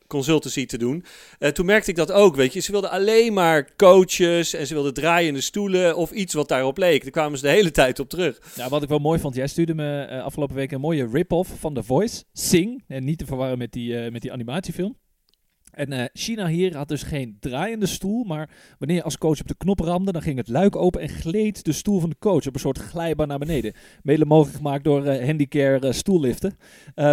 consultancy 0.07 0.67
te 0.67 0.79
doen. 0.79 1.05
Uh, 1.39 1.49
toen 1.49 1.67
merkte 1.67 1.91
ik 1.91 1.97
dat 1.97 2.13
ook, 2.13 2.37
weet 2.37 2.53
je. 2.53 2.61
Ze 2.61 2.73
wilden 2.73 2.91
alleen 2.91 3.33
maar 3.33 3.77
coaches 3.77 4.55
en 4.55 4.67
ze 4.67 4.75
wilden 4.75 4.95
draaiende 4.95 5.41
stoelen 5.41 5.97
of 5.97 6.11
iets 6.11 6.35
wat 6.35 6.49
daarop 6.49 6.79
leek. 6.79 7.03
Daar 7.03 7.11
kwamen 7.11 7.39
ze 7.39 7.45
de 7.45 7.51
hele 7.51 7.71
tijd 7.71 7.99
op 7.99 8.09
terug. 8.09 8.39
Ja, 8.55 8.69
wat 8.69 8.83
ik 8.83 8.89
wel 8.89 8.99
mooi 8.99 9.21
vond, 9.21 9.35
jij 9.35 9.47
stuurde 9.47 9.75
me 9.75 10.09
uh, 10.11 10.25
afgelopen 10.25 10.57
week 10.57 10.73
een 10.73 10.81
mooie 10.81 11.09
rip-off 11.13 11.51
van 11.59 11.75
The 11.75 11.83
Voice, 11.83 12.25
Sing. 12.33 12.85
En 12.89 13.05
niet 13.05 13.19
te 13.19 13.27
verwarren 13.27 13.59
met 13.59 13.73
die, 13.73 14.05
uh, 14.05 14.11
met 14.11 14.23
die 14.23 14.33
animatiefilm. 14.33 14.97
En 15.75 15.93
uh, 15.93 16.05
China 16.13 16.47
hier 16.47 16.77
had 16.77 16.89
dus 16.89 17.03
geen 17.03 17.37
draaiende 17.41 17.87
stoel, 17.87 18.25
maar 18.25 18.51
wanneer 18.79 18.97
je 18.97 19.03
als 19.03 19.19
coach 19.19 19.41
op 19.41 19.49
de 19.49 19.57
knop 19.57 19.81
ramde, 19.81 20.13
dan 20.13 20.23
ging 20.23 20.37
het 20.37 20.49
luik 20.49 20.77
open 20.77 21.01
en 21.01 21.09
gleed 21.09 21.65
de 21.65 21.73
stoel 21.73 22.01
van 22.01 22.11
de 22.11 22.17
coach 22.19 22.47
op 22.47 22.55
een 22.55 22.61
soort 22.61 22.79
glijbaan 22.79 23.29
naar 23.29 23.39
beneden. 23.39 23.73
Mede 24.03 24.25
mogelijk 24.25 24.57
gemaakt 24.57 24.85
door 24.85 25.07
uh, 25.07 25.25
handicare 25.25 25.87
uh, 25.87 25.93
stoelliften. 25.93 26.59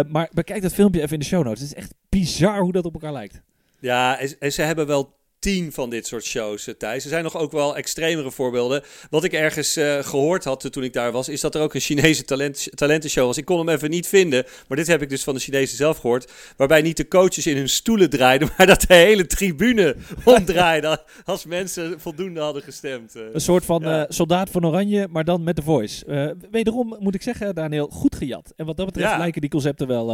maar 0.08 0.30
bekijk 0.32 0.62
dat 0.62 0.74
filmpje 0.74 1.00
even 1.00 1.12
in 1.12 1.18
de 1.18 1.24
show 1.24 1.44
notes. 1.44 1.60
Het 1.60 1.68
is 1.68 1.76
echt 1.76 1.94
bizar 2.08 2.60
hoe 2.60 2.72
dat 2.72 2.84
op 2.84 2.94
elkaar 2.94 3.12
lijkt. 3.12 3.42
Ja, 3.78 4.18
en 4.38 4.52
ze 4.52 4.62
hebben 4.62 4.86
wel 4.86 5.20
tien 5.42 5.72
van 5.72 5.90
dit 5.90 6.06
soort 6.06 6.24
shows, 6.24 6.68
uh, 6.68 6.74
Thijs. 6.74 7.04
Er 7.04 7.10
zijn 7.10 7.22
nog 7.22 7.36
ook 7.36 7.52
wel 7.52 7.76
extremere 7.76 8.30
voorbeelden. 8.30 8.82
Wat 9.10 9.24
ik 9.24 9.32
ergens 9.32 9.76
uh, 9.76 9.98
gehoord 9.98 10.44
had 10.44 10.72
toen 10.72 10.84
ik 10.84 10.92
daar 10.92 11.12
was, 11.12 11.28
is 11.28 11.40
dat 11.40 11.54
er 11.54 11.60
ook 11.60 11.74
een 11.74 11.80
Chinese 11.80 12.24
talent, 12.24 12.68
talentenshow 12.74 13.26
was. 13.26 13.36
Ik 13.36 13.44
kon 13.44 13.58
hem 13.58 13.68
even 13.68 13.90
niet 13.90 14.06
vinden, 14.06 14.44
maar 14.68 14.76
dit 14.76 14.86
heb 14.86 15.02
ik 15.02 15.08
dus 15.08 15.24
van 15.24 15.34
de 15.34 15.40
Chinezen 15.40 15.76
zelf 15.76 15.98
gehoord. 15.98 16.32
Waarbij 16.56 16.82
niet 16.82 16.96
de 16.96 17.08
coaches 17.08 17.46
in 17.46 17.56
hun 17.56 17.68
stoelen 17.68 18.10
draaiden, 18.10 18.48
maar 18.56 18.66
dat 18.66 18.80
de 18.80 18.94
hele 18.94 19.26
tribune 19.26 19.96
omdraaide 20.24 21.02
als 21.24 21.44
mensen 21.44 22.00
voldoende 22.00 22.40
hadden 22.40 22.62
gestemd. 22.62 23.14
een 23.14 23.40
soort 23.40 23.64
van 23.64 23.82
ja. 23.82 24.06
soldaat 24.08 24.50
van 24.50 24.66
Oranje, 24.66 25.08
maar 25.10 25.24
dan 25.24 25.42
met 25.42 25.56
de 25.56 25.62
voice. 25.62 26.36
wederom 26.50 26.96
moet 26.98 27.14
ik 27.14 27.22
zeggen, 27.22 27.54
Daniel, 27.54 27.88
goed 27.88 28.16
gejat. 28.16 28.52
En 28.56 28.66
wat 28.66 28.76
dat 28.76 28.86
betreft 28.86 29.10
ja. 29.10 29.18
lijken 29.18 29.40
die 29.40 29.50
concepten 29.50 29.86
wel 29.86 30.06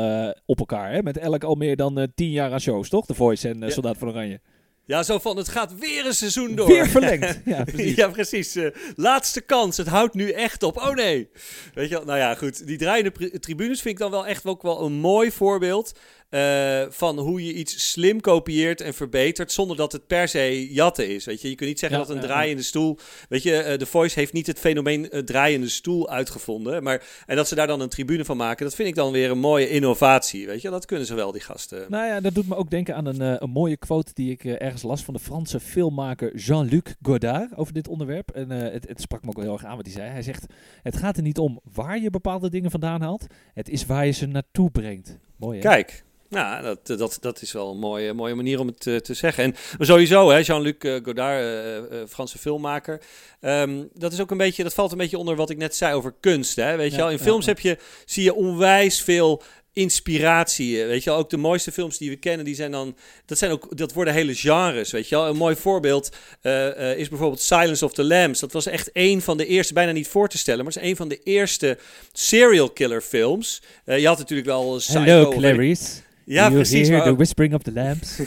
op 0.46 0.58
elkaar. 0.58 0.92
Hè? 0.92 1.02
Met 1.02 1.18
elk 1.18 1.44
al 1.44 1.54
meer 1.54 1.76
dan 1.76 2.08
tien 2.14 2.30
jaar 2.30 2.52
aan 2.52 2.60
shows, 2.60 2.88
toch? 2.88 3.06
De 3.06 3.14
voice 3.14 3.48
en 3.48 3.72
soldaat 3.72 3.98
van 3.98 4.08
Oranje. 4.08 4.40
Ja, 4.88 5.02
zo 5.02 5.18
van 5.18 5.36
het 5.36 5.48
gaat 5.48 5.78
weer 5.78 6.06
een 6.06 6.14
seizoen 6.14 6.54
door. 6.54 6.66
Weer 6.68 6.88
verlengd. 6.88 7.40
Ja, 7.44 7.64
precies. 7.64 7.94
ja, 7.94 8.08
precies. 8.08 8.56
Uh, 8.56 8.70
laatste 8.96 9.40
kans. 9.40 9.76
Het 9.76 9.86
houdt 9.86 10.14
nu 10.14 10.30
echt 10.30 10.62
op. 10.62 10.76
Oh 10.76 10.94
nee. 10.94 11.30
Weet 11.74 11.88
je 11.88 11.94
wel? 11.94 12.04
Nou 12.04 12.18
ja, 12.18 12.34
goed. 12.34 12.66
Die 12.66 12.78
draaiende 12.78 13.40
tribunes 13.40 13.80
vind 13.80 13.94
ik 13.94 14.00
dan 14.00 14.10
wel 14.10 14.26
echt 14.26 14.44
ook 14.44 14.62
wel 14.62 14.80
een 14.84 14.92
mooi 14.92 15.32
voorbeeld. 15.32 15.92
Uh, 16.30 16.82
van 16.88 17.18
hoe 17.18 17.44
je 17.44 17.54
iets 17.54 17.90
slim 17.90 18.20
kopieert 18.20 18.80
en 18.80 18.94
verbetert 18.94 19.52
zonder 19.52 19.76
dat 19.76 19.92
het 19.92 20.06
per 20.06 20.28
se 20.28 20.72
jatten 20.72 21.08
is. 21.08 21.24
Weet 21.24 21.40
je, 21.40 21.48
je 21.48 21.54
kunt 21.54 21.68
niet 21.68 21.78
zeggen 21.78 21.98
ja, 21.98 22.04
dat 22.04 22.14
een 22.14 22.22
draaiende 22.22 22.62
stoel. 22.62 22.98
Weet 23.28 23.42
je, 23.42 23.64
uh, 23.66 23.72
The 23.72 23.86
Voice 23.86 24.18
heeft 24.18 24.32
niet 24.32 24.46
het 24.46 24.58
fenomeen 24.58 25.08
uh, 25.10 25.22
draaiende 25.22 25.68
stoel 25.68 26.08
uitgevonden. 26.08 26.82
Maar, 26.82 27.06
en 27.26 27.36
dat 27.36 27.48
ze 27.48 27.54
daar 27.54 27.66
dan 27.66 27.80
een 27.80 27.88
tribune 27.88 28.24
van 28.24 28.36
maken, 28.36 28.64
dat 28.64 28.74
vind 28.74 28.88
ik 28.88 28.94
dan 28.94 29.12
weer 29.12 29.30
een 29.30 29.38
mooie 29.38 29.68
innovatie. 29.68 30.46
Weet 30.46 30.62
je, 30.62 30.70
dat 30.70 30.86
kunnen 30.86 31.06
ze 31.06 31.14
wel, 31.14 31.32
die 31.32 31.40
gasten. 31.40 31.86
Nou 31.88 32.06
ja, 32.06 32.20
dat 32.20 32.34
doet 32.34 32.48
me 32.48 32.56
ook 32.56 32.70
denken 32.70 32.94
aan 32.94 33.06
een, 33.06 33.42
een 33.42 33.50
mooie 33.50 33.76
quote 33.76 34.10
die 34.14 34.30
ik 34.30 34.44
ergens 34.44 34.82
las 34.82 35.04
van 35.04 35.14
de 35.14 35.20
Franse 35.20 35.60
filmmaker 35.60 36.36
Jean-Luc 36.36 36.94
Godard 37.02 37.56
over 37.56 37.72
dit 37.72 37.88
onderwerp. 37.88 38.30
En 38.30 38.50
het, 38.50 38.88
het 38.88 39.00
sprak 39.00 39.22
me 39.22 39.28
ook 39.28 39.36
wel 39.36 39.44
heel 39.44 39.52
erg 39.52 39.64
aan 39.64 39.76
wat 39.76 39.86
hij 39.86 39.94
zei. 39.94 40.10
Hij 40.10 40.22
zegt: 40.22 40.46
Het 40.82 40.96
gaat 40.96 41.16
er 41.16 41.22
niet 41.22 41.38
om 41.38 41.60
waar 41.72 41.98
je 41.98 42.10
bepaalde 42.10 42.50
dingen 42.50 42.70
vandaan 42.70 43.00
haalt, 43.00 43.26
het 43.54 43.68
is 43.68 43.86
waar 43.86 44.06
je 44.06 44.12
ze 44.12 44.26
naartoe 44.26 44.70
brengt. 44.70 45.18
Mooi 45.36 45.58
hè? 45.58 45.68
Kijk, 45.68 46.04
nou, 46.28 46.62
dat, 46.62 46.98
dat, 46.98 47.18
dat 47.20 47.42
is 47.42 47.52
wel 47.52 47.70
een 47.70 47.78
mooie, 47.78 48.12
mooie 48.12 48.34
manier 48.34 48.60
om 48.60 48.66
het 48.66 48.80
te, 48.80 49.00
te 49.00 49.14
zeggen. 49.14 49.44
En 49.44 49.54
sowieso, 49.78 50.30
hè, 50.30 50.38
Jean-Luc 50.38 50.74
Godard, 50.78 51.42
uh, 51.42 51.76
uh, 51.76 51.82
Franse 52.08 52.38
filmmaker. 52.38 53.00
Um, 53.40 53.88
dat 53.94 54.12
is 54.12 54.20
ook 54.20 54.30
een 54.30 54.36
beetje, 54.36 54.62
dat 54.62 54.74
valt 54.74 54.92
een 54.92 54.98
beetje 54.98 55.18
onder 55.18 55.36
wat 55.36 55.50
ik 55.50 55.56
net 55.56 55.76
zei 55.76 55.94
over 55.94 56.14
kunst. 56.20 56.56
Hè, 56.56 56.76
weet 56.76 56.90
ja, 56.90 56.96
je 56.96 57.02
wel? 57.02 57.10
In 57.10 57.18
films 57.18 57.44
ja, 57.44 57.50
heb 57.50 57.60
je, 57.60 57.78
zie 58.04 58.22
je 58.22 58.34
onwijs 58.34 59.02
veel 59.02 59.42
inspiratie. 59.72 60.84
Weet 60.84 61.04
je 61.04 61.10
wel, 61.10 61.18
ook 61.18 61.30
de 61.30 61.36
mooiste 61.36 61.72
films 61.72 61.98
die 61.98 62.10
we 62.10 62.16
kennen, 62.16 62.44
die 62.44 62.54
zijn 62.54 62.70
dan. 62.70 62.96
Dat 63.26 63.38
zijn 63.38 63.50
ook. 63.50 63.76
Dat 63.76 63.92
worden 63.92 64.14
hele 64.14 64.34
genres. 64.34 64.90
Weet 64.90 65.08
je 65.08 65.14
wel. 65.14 65.26
Een 65.26 65.36
mooi 65.36 65.56
voorbeeld 65.56 66.16
uh, 66.42 66.66
uh, 66.66 66.96
is 66.96 67.08
bijvoorbeeld 67.08 67.40
Silence 67.40 67.84
of 67.84 67.92
the 67.92 68.04
Lambs. 68.04 68.40
Dat 68.40 68.52
was 68.52 68.66
echt 68.66 68.90
een 68.92 69.22
van 69.22 69.36
de 69.36 69.46
eerste, 69.46 69.72
bijna 69.72 69.92
niet 69.92 70.08
voor 70.08 70.28
te 70.28 70.38
stellen, 70.38 70.64
maar 70.64 70.72
het 70.72 70.82
is 70.82 70.88
een 70.88 70.96
van 70.96 71.08
de 71.08 71.20
eerste 71.22 71.78
serial 72.12 72.70
killer 72.70 73.00
films. 73.00 73.62
Uh, 73.84 73.98
je 73.98 74.06
had 74.06 74.18
natuurlijk 74.18 74.48
wel 74.48 74.76
Psycho. 74.76 75.00
Hello, 75.00 75.30
Clarice. 75.30 76.06
Ja, 76.28 76.42
you 76.42 76.54
precies. 76.54 76.88
Hear 76.88 77.02
the 77.02 77.16
whispering 77.16 77.54
of 77.54 77.62
the 77.62 77.72
lambs. 77.72 78.18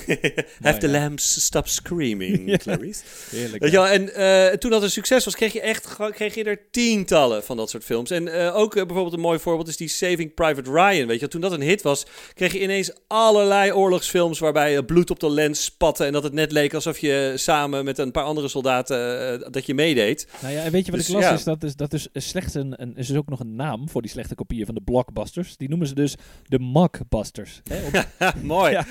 Have 0.62 0.79
the 0.79 0.89
lambs 0.89 1.43
stop 1.43 1.67
screaming, 1.67 2.48
ja. 2.50 2.58
Clarice. 2.58 3.01
Heerlijk. 3.29 3.67
Wel, 3.67 3.88
en 3.88 4.10
uh, 4.17 4.58
toen 4.58 4.72
dat 4.72 4.84
een 4.84 4.91
succes 4.91 5.25
was, 5.25 5.36
kreeg 5.36 5.53
je 5.53 5.62
echt 5.62 5.96
kreeg 6.12 6.36
je 6.36 6.43
er 6.43 6.60
tientallen 6.72 7.43
van 7.43 7.58
dat 7.58 7.70
soort 7.70 7.84
films. 7.84 8.12
En 8.12 8.27
uh, 8.27 8.55
ook 8.55 8.75
uh, 8.75 8.84
bijvoorbeeld 8.84 9.13
een 9.13 9.20
mooi 9.20 9.39
voorbeeld 9.39 9.67
is 9.67 9.77
die 9.77 9.88
Saving 9.88 10.34
Private 10.34 10.72
Ryan. 10.72 11.08
Weet 11.08 11.20
je, 11.20 11.27
toen 11.27 11.41
dat 11.41 11.51
een 11.51 11.62
hit 11.62 11.81
was, 11.81 12.05
kreeg 12.34 12.53
je 12.53 12.62
ineens 12.62 12.91
allerlei 13.08 13.72
oorlogsfilms 13.72 14.39
waarbij 14.39 14.84
bloed 14.84 15.10
op 15.10 15.20
de 15.20 15.29
lens 15.29 15.63
spatte 15.63 16.05
en 16.05 16.12
dat 16.12 16.24
het 16.24 16.34
net 16.34 16.51
leek 16.51 16.74
alsof 16.74 16.98
je 16.98 17.34
samen 17.36 17.86
met 17.86 17.98
een 17.98 18.12
paar 18.12 18.24
andere 18.24 18.48
soldaten 18.48 19.51
dat 19.51 19.65
je 19.65 19.74
meedeed. 19.74 20.27
Nou 20.41 20.53
ja, 20.53 20.63
en 20.63 20.72
weet 20.72 20.86
je 20.86 20.91
wat 20.91 21.00
dus, 21.00 21.10
ik 21.10 21.15
las 21.15 21.24
ja. 21.24 21.34
is 21.34 21.43
dat 21.43 21.63
is 21.63 21.75
dat 21.75 21.93
is 21.93 22.10
slechts 22.13 22.53
een, 22.53 22.74
een 22.81 22.98
is 22.98 23.08
dus 23.08 23.17
ook 23.17 23.29
nog 23.29 23.39
een 23.39 23.55
naam 23.55 23.89
voor 23.89 24.01
die 24.01 24.12
slechte 24.12 24.36
kopieën 24.36 24.65
van 24.65 24.75
de 24.75 24.81
blockbusters. 24.81 25.58
Die 25.58 25.70
noemen 25.70 25.88
ze 25.88 25.96
dus 25.96 26.15
de 26.43 26.60
mockbusters. 26.60 27.62
Hè? 27.63 27.90
Mooi. 28.41 28.71
Ja. 28.71 28.86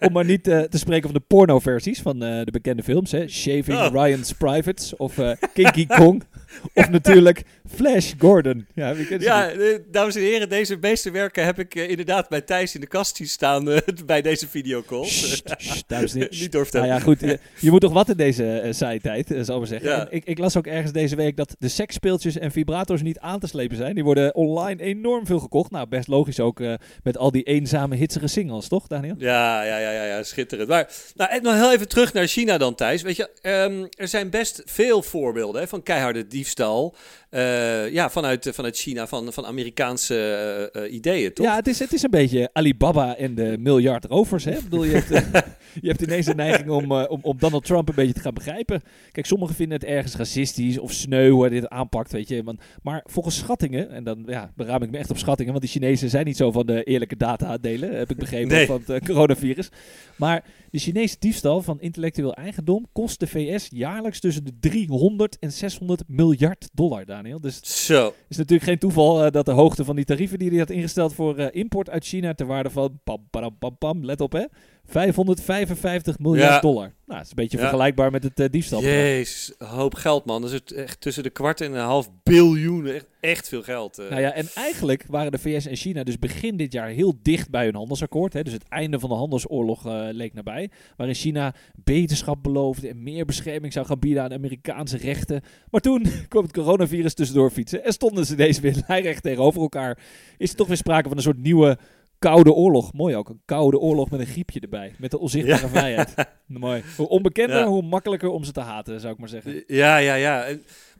Om 0.00 0.12
maar 0.12 0.24
niet 0.24 0.48
uh, 0.48 0.60
te 0.60 0.78
spreken 0.78 1.10
van 1.10 1.18
de 1.18 1.24
porno-versies 1.26 2.00
van 2.00 2.24
uh, 2.24 2.44
de 2.44 2.50
bekende 2.50 2.82
films. 2.82 3.12
Hè? 3.12 3.28
Shaving 3.28 3.78
oh. 3.78 3.88
Ryan's 3.92 4.32
Privates 4.32 4.96
of 4.96 5.18
uh, 5.18 5.30
Kinky 5.52 5.86
Kong. 5.86 6.22
of 6.74 6.90
natuurlijk 6.90 7.42
Flash 7.74 8.12
Gordon. 8.18 8.66
Ja, 8.74 8.94
Ja, 9.18 9.50
eh, 9.50 9.78
dames 9.90 10.14
en 10.14 10.20
heren, 10.20 10.48
deze 10.48 10.76
meesterwerken 10.80 11.44
heb 11.44 11.58
ik 11.58 11.74
eh, 11.74 11.90
inderdaad 11.90 12.28
bij 12.28 12.40
Thijs 12.40 12.74
in 12.74 12.80
de 12.80 12.86
kast 12.86 13.16
zien 13.16 13.28
staan 13.28 13.70
eh, 13.70 13.78
bij 14.06 14.22
deze 14.22 14.48
videocall. 14.48 15.04
Sst, 15.04 15.54
sst, 15.56 15.84
dames 15.86 16.12
en 16.12 16.18
heren. 16.20 16.38
Niet 16.38 16.52
doorvertellen. 16.52 16.88
Nou 16.88 16.98
ja, 16.98 17.04
goed. 17.04 17.20
Je, 17.20 17.38
je 17.58 17.70
moet 17.70 17.80
toch 17.80 17.92
wat 17.92 18.08
in 18.08 18.16
deze 18.16 18.68
saaie 18.70 19.00
tijd, 19.00 19.26
zal 19.28 19.40
ik 19.40 19.48
maar 19.48 19.66
zeggen. 19.66 19.90
Ja. 19.90 20.06
Ik, 20.10 20.24
ik 20.24 20.38
las 20.38 20.56
ook 20.56 20.66
ergens 20.66 20.92
deze 20.92 21.16
week 21.16 21.36
dat 21.36 21.56
de 21.58 21.68
seksspeeltjes 21.68 22.38
en 22.38 22.52
vibrators 22.52 23.02
niet 23.02 23.18
aan 23.18 23.40
te 23.40 23.46
slepen 23.46 23.76
zijn. 23.76 23.94
Die 23.94 24.04
worden 24.04 24.34
online 24.34 24.82
enorm 24.82 25.26
veel 25.26 25.38
gekocht. 25.38 25.70
Nou, 25.70 25.88
best 25.88 26.08
logisch 26.08 26.40
ook 26.40 26.60
met 27.02 27.18
al 27.18 27.30
die 27.30 27.42
eenzame, 27.42 27.96
hitsige 27.96 28.26
singles, 28.26 28.68
toch, 28.68 28.86
Daniel? 28.86 29.14
Ja, 29.18 29.62
ja, 29.62 29.78
ja, 29.78 29.90
ja, 29.90 30.04
ja, 30.04 30.22
schitterend. 30.22 30.68
Maar 30.68 30.90
nou, 31.14 31.30
en 31.30 31.42
nog 31.42 31.54
heel 31.54 31.72
even 31.72 31.88
terug 31.88 32.12
naar 32.12 32.26
China 32.26 32.58
dan, 32.58 32.74
Thijs. 32.74 33.02
Weet 33.02 33.16
je, 33.16 33.30
ehm, 33.40 33.86
er 33.90 34.08
zijn 34.08 34.30
best 34.30 34.62
veel 34.64 35.02
voorbeelden 35.02 35.60
hè, 35.60 35.68
van 35.68 35.82
keiharde 35.82 36.26
diefstal. 36.46 36.94
eh, 37.30 37.92
ja, 37.92 38.10
vanuit, 38.10 38.46
eh, 38.46 38.52
vanuit 38.52 38.76
China, 38.76 39.06
van, 39.06 39.32
van 39.32 39.46
Amerikaanse 39.46 40.70
eh, 40.72 40.92
ideeën, 40.94 41.32
toch? 41.32 41.46
Ja, 41.46 41.54
het 41.56 41.66
is, 41.66 41.78
het 41.78 41.92
is 41.92 42.02
een 42.02 42.10
beetje 42.10 42.50
Alibaba 42.52 43.16
en 43.16 43.34
de 43.34 43.56
miljard 43.58 44.04
rovers. 44.04 44.44
Hè? 44.44 44.50
Ik 44.50 44.62
bedoel, 44.62 44.84
je, 44.84 44.92
hebt, 44.92 45.08
je 45.82 45.88
hebt 45.88 46.02
ineens 46.02 46.26
de 46.26 46.34
neiging 46.34 46.70
om, 46.70 46.92
om, 46.92 47.18
om 47.22 47.38
Donald 47.38 47.64
Trump 47.64 47.88
een 47.88 47.94
beetje 47.94 48.12
te 48.12 48.20
gaan 48.20 48.34
begrijpen. 48.34 48.82
Kijk, 49.12 49.26
sommigen 49.26 49.54
vinden 49.54 49.78
het 49.78 49.88
ergens 49.88 50.16
racistisch 50.16 50.78
of 50.78 50.92
sneu 50.92 51.30
hoe 51.30 51.40
hij 51.40 51.50
dit 51.50 51.68
aanpakt, 51.68 52.12
weet 52.12 52.28
je. 52.28 52.42
Want, 52.42 52.60
maar 52.82 53.04
volgens 53.04 53.36
schattingen, 53.36 53.90
en 53.90 54.04
dan 54.04 54.22
ja, 54.26 54.52
beraam 54.56 54.82
ik 54.82 54.90
me 54.90 54.98
echt 54.98 55.10
op 55.10 55.18
schattingen, 55.18 55.52
want 55.52 55.64
die 55.64 55.72
Chinezen 55.72 56.10
zijn 56.10 56.24
niet 56.24 56.36
zo 56.36 56.50
van 56.50 56.66
de 56.66 56.82
eerlijke 56.84 57.16
data 57.16 57.58
delen, 57.58 57.96
heb 57.96 58.10
ik 58.10 58.16
begrepen, 58.16 58.48
Nee. 58.48 58.66
van 58.66 58.82
het 58.86 59.04
coronavirus. 59.04 59.68
Maar 60.16 60.44
de 60.76 60.82
Chinese 60.82 61.16
diefstal 61.18 61.62
van 61.62 61.80
intellectueel 61.80 62.34
eigendom 62.34 62.86
kost 62.92 63.20
de 63.20 63.26
VS 63.26 63.68
jaarlijks 63.70 64.20
tussen 64.20 64.44
de 64.44 64.52
300 64.60 65.38
en 65.38 65.52
600 65.52 66.02
miljard 66.06 66.68
dollar, 66.72 67.04
Daniel. 67.04 67.40
Dus 67.40 67.86
Zo. 67.86 68.04
het 68.04 68.14
is 68.28 68.36
natuurlijk 68.36 68.68
geen 68.68 68.78
toeval 68.78 69.24
eh, 69.24 69.30
dat 69.30 69.44
de 69.44 69.52
hoogte 69.52 69.84
van 69.84 69.96
die 69.96 70.04
tarieven 70.04 70.38
die 70.38 70.48
hij 70.48 70.58
had 70.58 70.70
ingesteld 70.70 71.14
voor 71.14 71.36
eh, 71.36 71.46
import 71.50 71.90
uit 71.90 72.04
China 72.04 72.34
ter 72.34 72.46
waarde 72.46 72.70
van 72.70 73.00
pam, 73.04 73.26
pam, 73.30 73.58
pam, 73.58 73.78
pam, 73.78 74.04
let 74.04 74.20
op 74.20 74.32
hè, 74.32 74.44
555 74.86 76.18
miljard 76.18 76.52
Ja. 76.52 76.60
dollar. 76.60 76.94
Nou, 77.06 77.18
het 77.18 77.24
is 77.24 77.28
een 77.30 77.42
beetje 77.42 77.56
Ja. 77.56 77.62
vergelijkbaar 77.62 78.10
met 78.10 78.22
het 78.22 78.40
eh, 78.40 78.46
diefstal. 78.50 78.82
Jezus, 78.82 79.52
een 79.58 79.66
hoop 79.66 79.94
geld, 79.94 80.24
man. 80.24 80.40
Dat 80.40 80.50
is 80.50 80.56
het 80.58 80.72
echt 80.72 81.00
tussen 81.00 81.22
de 81.22 81.30
kwart 81.30 81.60
en 81.60 81.72
een 81.72 81.84
half 81.84 82.08
biljoen. 82.22 82.86
Echt, 82.86 83.06
echt 83.20 83.48
veel 83.48 83.62
geld. 83.62 83.98
eh. 83.98 84.08
Nou 84.10 84.20
ja, 84.20 84.32
en 84.32 84.46
eigenlijk 84.54 85.04
waren 85.08 85.32
de 85.32 85.38
VS 85.38 85.66
en 85.66 85.76
China 85.76 86.04
dus 86.04 86.18
begin 86.18 86.56
dit 86.56 86.72
jaar 86.72 86.88
heel 86.88 87.14
dicht 87.22 87.50
bij 87.50 87.64
hun 87.64 87.74
handelsakkoord. 87.74 88.32
Hè, 88.32 88.42
dus 88.42 88.52
het 88.52 88.68
einde 88.68 88.98
van 88.98 89.08
de 89.08 89.14
handelsoorlog 89.14 89.86
eh, 89.86 90.08
leek 90.10 90.34
nabij. 90.34 90.70
Waarin 90.96 91.14
China 91.16 91.54
beterschap 91.84 92.42
beloofde 92.42 92.88
en 92.88 93.02
meer 93.02 93.24
bescherming 93.24 93.72
zou 93.72 93.86
gaan 93.86 93.98
bieden 93.98 94.22
aan 94.22 94.32
Amerikaanse 94.32 94.96
rechten. 94.96 95.42
Maar 95.70 95.80
toen 95.80 96.06
kwam 96.28 96.42
het 96.42 96.52
coronavirus 96.52 97.14
tussendoor 97.14 97.50
fietsen 97.50 97.84
en 97.84 97.92
stonden 97.92 98.26
ze 98.26 98.34
deze 98.34 98.60
weer 98.60 98.82
lijnrecht 98.88 99.22
tegenover 99.22 99.60
elkaar. 99.60 99.98
Is 100.38 100.50
er 100.50 100.56
toch 100.56 100.66
weer 100.68 100.76
sprake 100.76 101.08
van 101.08 101.16
een 101.16 101.22
soort 101.22 101.42
nieuwe 101.42 101.78
koude 102.18 102.52
oorlog. 102.52 102.92
Mooi 102.92 103.16
ook, 103.16 103.28
een 103.28 103.40
koude 103.44 103.78
oorlog 103.78 104.10
met 104.10 104.20
een 104.20 104.26
griepje 104.26 104.60
erbij. 104.60 104.94
Met 104.98 105.10
de 105.10 105.18
onzichtbare 105.18 105.68
vrijheid. 105.68 106.14
Mooi. 106.46 106.82
Hoe 106.96 107.08
onbekender, 107.08 107.58
Ja. 107.58 107.66
hoe 107.66 107.82
makkelijker 107.82 108.28
om 108.28 108.44
ze 108.44 108.52
te 108.52 108.60
haten, 108.60 109.00
zou 109.00 109.12
ik 109.12 109.18
maar 109.18 109.28
zeggen. 109.28 109.64
Ja, 109.66 109.96
ja, 109.96 110.14
ja. 110.14 110.46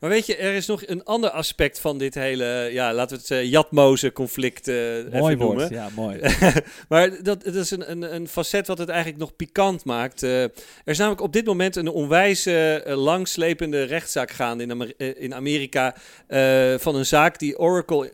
Maar 0.00 0.11
weet 0.11 0.26
je, 0.26 0.37
er 0.37 0.55
is 0.55 0.67
nog 0.67 0.87
een 0.87 1.05
ander 1.05 1.31
aspect 1.31 1.81
van 1.81 1.99
dit 1.99 2.15
hele, 2.15 2.69
ja, 2.73 2.93
laten 2.95 3.17
we 3.17 3.23
het 3.23 3.45
uh, 3.45 3.50
Jatmozen-conflict 3.50 4.69
eh 4.69 4.75
Mooi 4.75 5.05
even 5.05 5.19
woord, 5.38 5.38
noemen. 5.38 5.71
ja, 5.73 5.88
mooi. 5.95 6.21
maar 6.88 7.23
dat, 7.23 7.45
dat 7.45 7.55
is 7.55 7.71
een, 7.71 7.91
een, 7.91 8.15
een 8.15 8.29
facet 8.29 8.67
wat 8.67 8.79
het 8.79 8.88
eigenlijk 8.88 9.19
nog 9.19 9.37
pikant 9.37 9.85
maakt. 9.85 10.23
Eh, 10.23 10.43
er 10.43 10.50
is 10.85 10.99
namelijk 10.99 11.23
op 11.23 11.33
dit 11.33 11.45
moment 11.47 11.76
een 11.76 11.88
onwijs 11.88 12.47
eh, 12.47 12.75
langslepende 12.85 13.83
rechtszaak 13.83 14.31
gaande 14.31 14.62
in, 14.62 14.71
Amer- 14.71 15.19
in 15.21 15.35
Amerika. 15.35 15.95
van 16.79 16.95
een 16.97 17.07
zaak 17.07 17.38
die 17.38 17.59
Oracle 17.59 18.11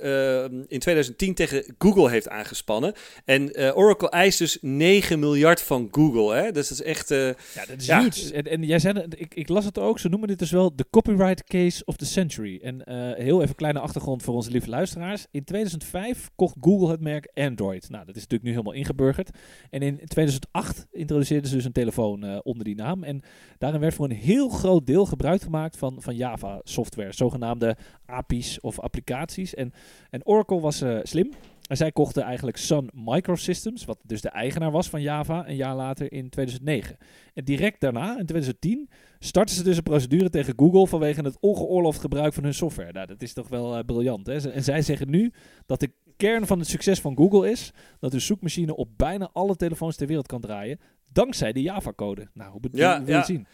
in 0.69 0.79
2010 0.79 1.35
tegen 1.35 1.65
Google 1.79 2.11
heeft 2.11 2.29
aangespannen. 2.29 2.93
En 3.25 3.57
Oracle 3.75 4.11
eist 4.11 4.39
dus 4.39 4.59
9 4.61 5.19
miljard 5.19 5.63
van 5.63 5.89
Google. 5.91 6.35
Hè? 6.35 6.53
Dus 6.53 6.69
dat 6.69 6.79
is 6.79 6.85
echt. 6.85 7.09
Ja, 7.09 7.35
dat 7.69 7.77
is 7.79 7.87
Ja. 7.87 8.01
huge. 8.03 8.33
En, 8.33 8.43
en 8.45 8.63
jij 8.65 8.79
zei, 8.79 9.05
ik, 9.17 9.35
ik 9.35 9.49
las 9.49 9.65
het 9.65 9.79
ook, 9.79 9.99
ze 9.99 10.09
noemen 10.09 10.29
dit 10.29 10.39
dus 10.39 10.51
wel 10.51 10.77
de 10.77 10.85
copyright 10.91 11.45
case 11.45 11.72
of 11.85 11.97
the 11.97 12.05
century. 12.05 12.61
En 12.63 12.85
eh, 12.85 13.25
heel 13.25 13.43
even 13.43 13.55
kleine 13.55 13.79
achtergrond 13.79 14.23
voor 14.23 14.35
onze 14.35 14.51
lieve 14.51 14.69
luisteraars. 14.69 15.27
In 15.31 15.45
2005 15.45 16.31
kocht 16.35 16.57
Google 16.61 16.91
het 16.91 17.01
merk 17.01 17.31
Android. 17.35 17.91
Nou, 17.91 18.05
dat 18.05 18.17
is 18.17 18.23
natuurlijk 18.23 18.43
nu 18.43 18.51
helemaal 18.51 18.73
ingeburgerd. 18.73 19.31
En 19.71 19.83
in 19.83 19.97
2008 19.97 20.87
introduceerden 20.91 21.49
ze 21.49 21.57
dus 21.57 21.65
een 21.65 21.73
telefoon 21.73 22.25
eh, 22.25 22.39
onder 22.43 22.65
die 22.65 22.75
naam. 22.75 23.05
En 23.05 23.23
daarin 23.59 23.81
werd 23.81 23.95
voor 23.95 24.05
een 24.05 24.17
heel 24.17 24.49
groot 24.49 24.87
deel 24.87 25.07
gebruik 25.07 25.43
gemaakt 25.43 25.77
van, 25.77 25.97
van 26.03 26.17
Java 26.17 26.61
software. 26.63 27.13
Zogenaamde 27.13 27.77
API's 28.07 28.59
of 28.61 28.81
applicaties. 28.81 29.55
En, 29.55 29.73
en 30.11 30.27
Oracle 30.27 30.61
was 30.61 30.81
eh, 30.81 30.99
slim. 31.03 31.31
En 31.73 31.79
zij 31.79 31.93
kochten 31.93 32.23
eigenlijk 32.23 32.57
Sun 32.57 32.91
Microsystems, 32.95 33.85
wat 33.85 33.99
dus 34.03 34.21
de 34.21 34.29
eigenaar 34.29 34.71
was 34.71 34.89
van 34.89 35.03
Java, 35.03 35.49
een 35.49 35.57
jaar 35.57 35.75
later 35.75 36.13
in 36.13 36.29
2009. 36.29 36.97
En 37.35 37.45
direct 37.45 37.81
daarna, 37.81 38.09
in 38.09 38.27
2010, 38.27 38.89
startten 39.19 39.57
ze 39.57 39.63
dus 39.63 39.77
een 39.77 39.83
procedure 39.83 40.31
tegen 40.31 40.55
Google 40.57 40.87
vanwege 40.87 41.23
het 41.23 41.41
ongeoorloofd 41.41 42.01
gebruik 42.01 42.33
van 42.33 42.45
hun 42.45 42.55
software. 42.55 42.93
Nou, 42.93 43.07
dat 43.07 43.23
is 43.23 43.33
toch 43.33 43.49
wel 43.49 43.77
eh, 43.77 43.85
briljant. 43.85 44.27
Hè? 44.27 44.51
En 44.51 44.65
zij 44.65 44.83
zeggen 44.83 45.11
nu 45.11 45.33
dat 45.67 45.81
de 45.81 45.93
kern 46.17 46.47
van 46.47 46.59
het 46.59 46.69
succes 46.69 47.01
van 47.01 47.17
Google 47.17 47.51
is 47.51 47.73
dat 48.01 48.13
hun 48.13 48.21
zoekmachine 48.21 48.77
op 48.77 48.89
bijna 48.97 49.31
alle 49.33 49.57
telefoons 49.57 49.97
ter 49.97 50.07
wereld 50.07 50.27
kan 50.27 50.41
draaien, 50.41 50.79
dankzij 51.13 51.53
de 51.53 51.63
Java-code. 51.63 52.29
Nou, 52.35 52.51
hoe, 52.51 52.61
bedoel 52.61 52.81
Ja, 52.81 52.97
hoe 52.97 53.05
wil 53.05 53.15
je 53.15 53.21
ja. 53.21 53.27
zien? 53.27 53.47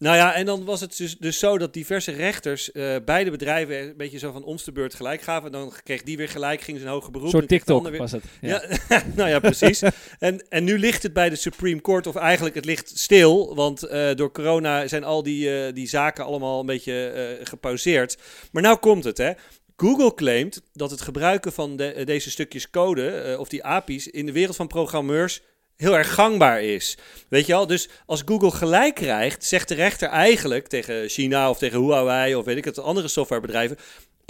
Nou 0.00 0.16
ja, 0.16 0.34
en 0.34 0.46
dan 0.46 0.64
was 0.64 0.80
het 0.80 0.96
dus, 0.96 1.18
dus 1.18 1.38
zo 1.38 1.58
dat 1.58 1.72
diverse 1.74 2.10
rechters 2.12 2.72
eh, 2.72 2.96
beide 3.04 3.30
bedrijven 3.30 3.80
een 3.80 3.94
beetje 3.96 4.18
zo 4.18 4.32
van 4.32 4.44
ons 4.44 4.64
de 4.64 4.72
beurt 4.72 4.94
gelijk 4.94 5.20
gaven. 5.22 5.52
Dan 5.52 5.72
kreeg 5.82 6.02
die 6.02 6.16
weer 6.16 6.28
gelijk, 6.28 6.60
ging 6.60 6.78
ze 6.78 6.84
een 6.84 6.90
hoger 6.90 7.10
beroep. 7.10 7.26
Een 7.26 7.32
soort 7.32 7.48
TikTok 7.48 7.88
weer- 7.88 7.98
was 7.98 8.12
het. 8.12 8.22
Ja. 8.40 8.62
Ja, 8.88 9.02
nou 9.16 9.28
ja, 9.28 9.38
precies. 9.40 9.82
en, 10.18 10.44
en 10.48 10.64
nu 10.64 10.78
ligt 10.78 11.02
het 11.02 11.12
bij 11.12 11.28
de 11.30 11.36
Supreme 11.36 11.80
Court, 11.80 12.06
of 12.06 12.16
eigenlijk 12.16 12.54
het 12.54 12.64
ligt 12.64 12.98
stil, 12.98 13.54
want 13.54 13.82
eh, 13.82 14.14
door 14.14 14.32
corona 14.32 14.86
zijn 14.88 15.04
al 15.04 15.22
die, 15.22 15.64
eh, 15.66 15.74
die 15.74 15.88
zaken 15.88 16.24
allemaal 16.24 16.60
een 16.60 16.66
beetje 16.66 17.38
gepauzeerd. 17.42 18.18
Maar 18.52 18.62
nou 18.62 18.78
komt 18.78 19.04
het, 19.04 19.18
hè. 19.18 19.32
Google 19.76 20.14
claimt 20.14 20.62
dat 20.72 20.90
het 20.90 21.00
gebruiken 21.00 21.52
van 21.52 21.76
de- 21.76 22.02
deze 22.04 22.30
stukjes 22.30 22.70
code, 22.70 23.36
of 23.38 23.48
die 23.48 23.64
API's, 23.64 24.06
in 24.06 24.26
de 24.26 24.32
wereld 24.32 24.56
van 24.56 24.66
programmeurs 24.66 25.40
heel 25.80 25.96
erg 25.96 26.14
gangbaar 26.14 26.62
is. 26.62 26.96
Weet 27.28 27.46
je 27.46 27.52
wel? 27.52 27.66
Dus 27.66 27.88
als 28.06 28.22
Google 28.24 28.50
gelijk 28.50 28.94
krijgt, 28.94 29.44
zegt 29.44 29.68
de 29.68 29.74
rechter 29.74 30.08
eigenlijk 30.08 30.66
tegen 30.66 31.08
China 31.08 31.50
of 31.50 31.58
tegen 31.58 31.80
Huawei 31.80 32.34
of 32.34 32.44
weet 32.44 32.56
ik 32.56 32.64
het, 32.64 32.78
andere 32.78 33.08
softwarebedrijven. 33.08 33.76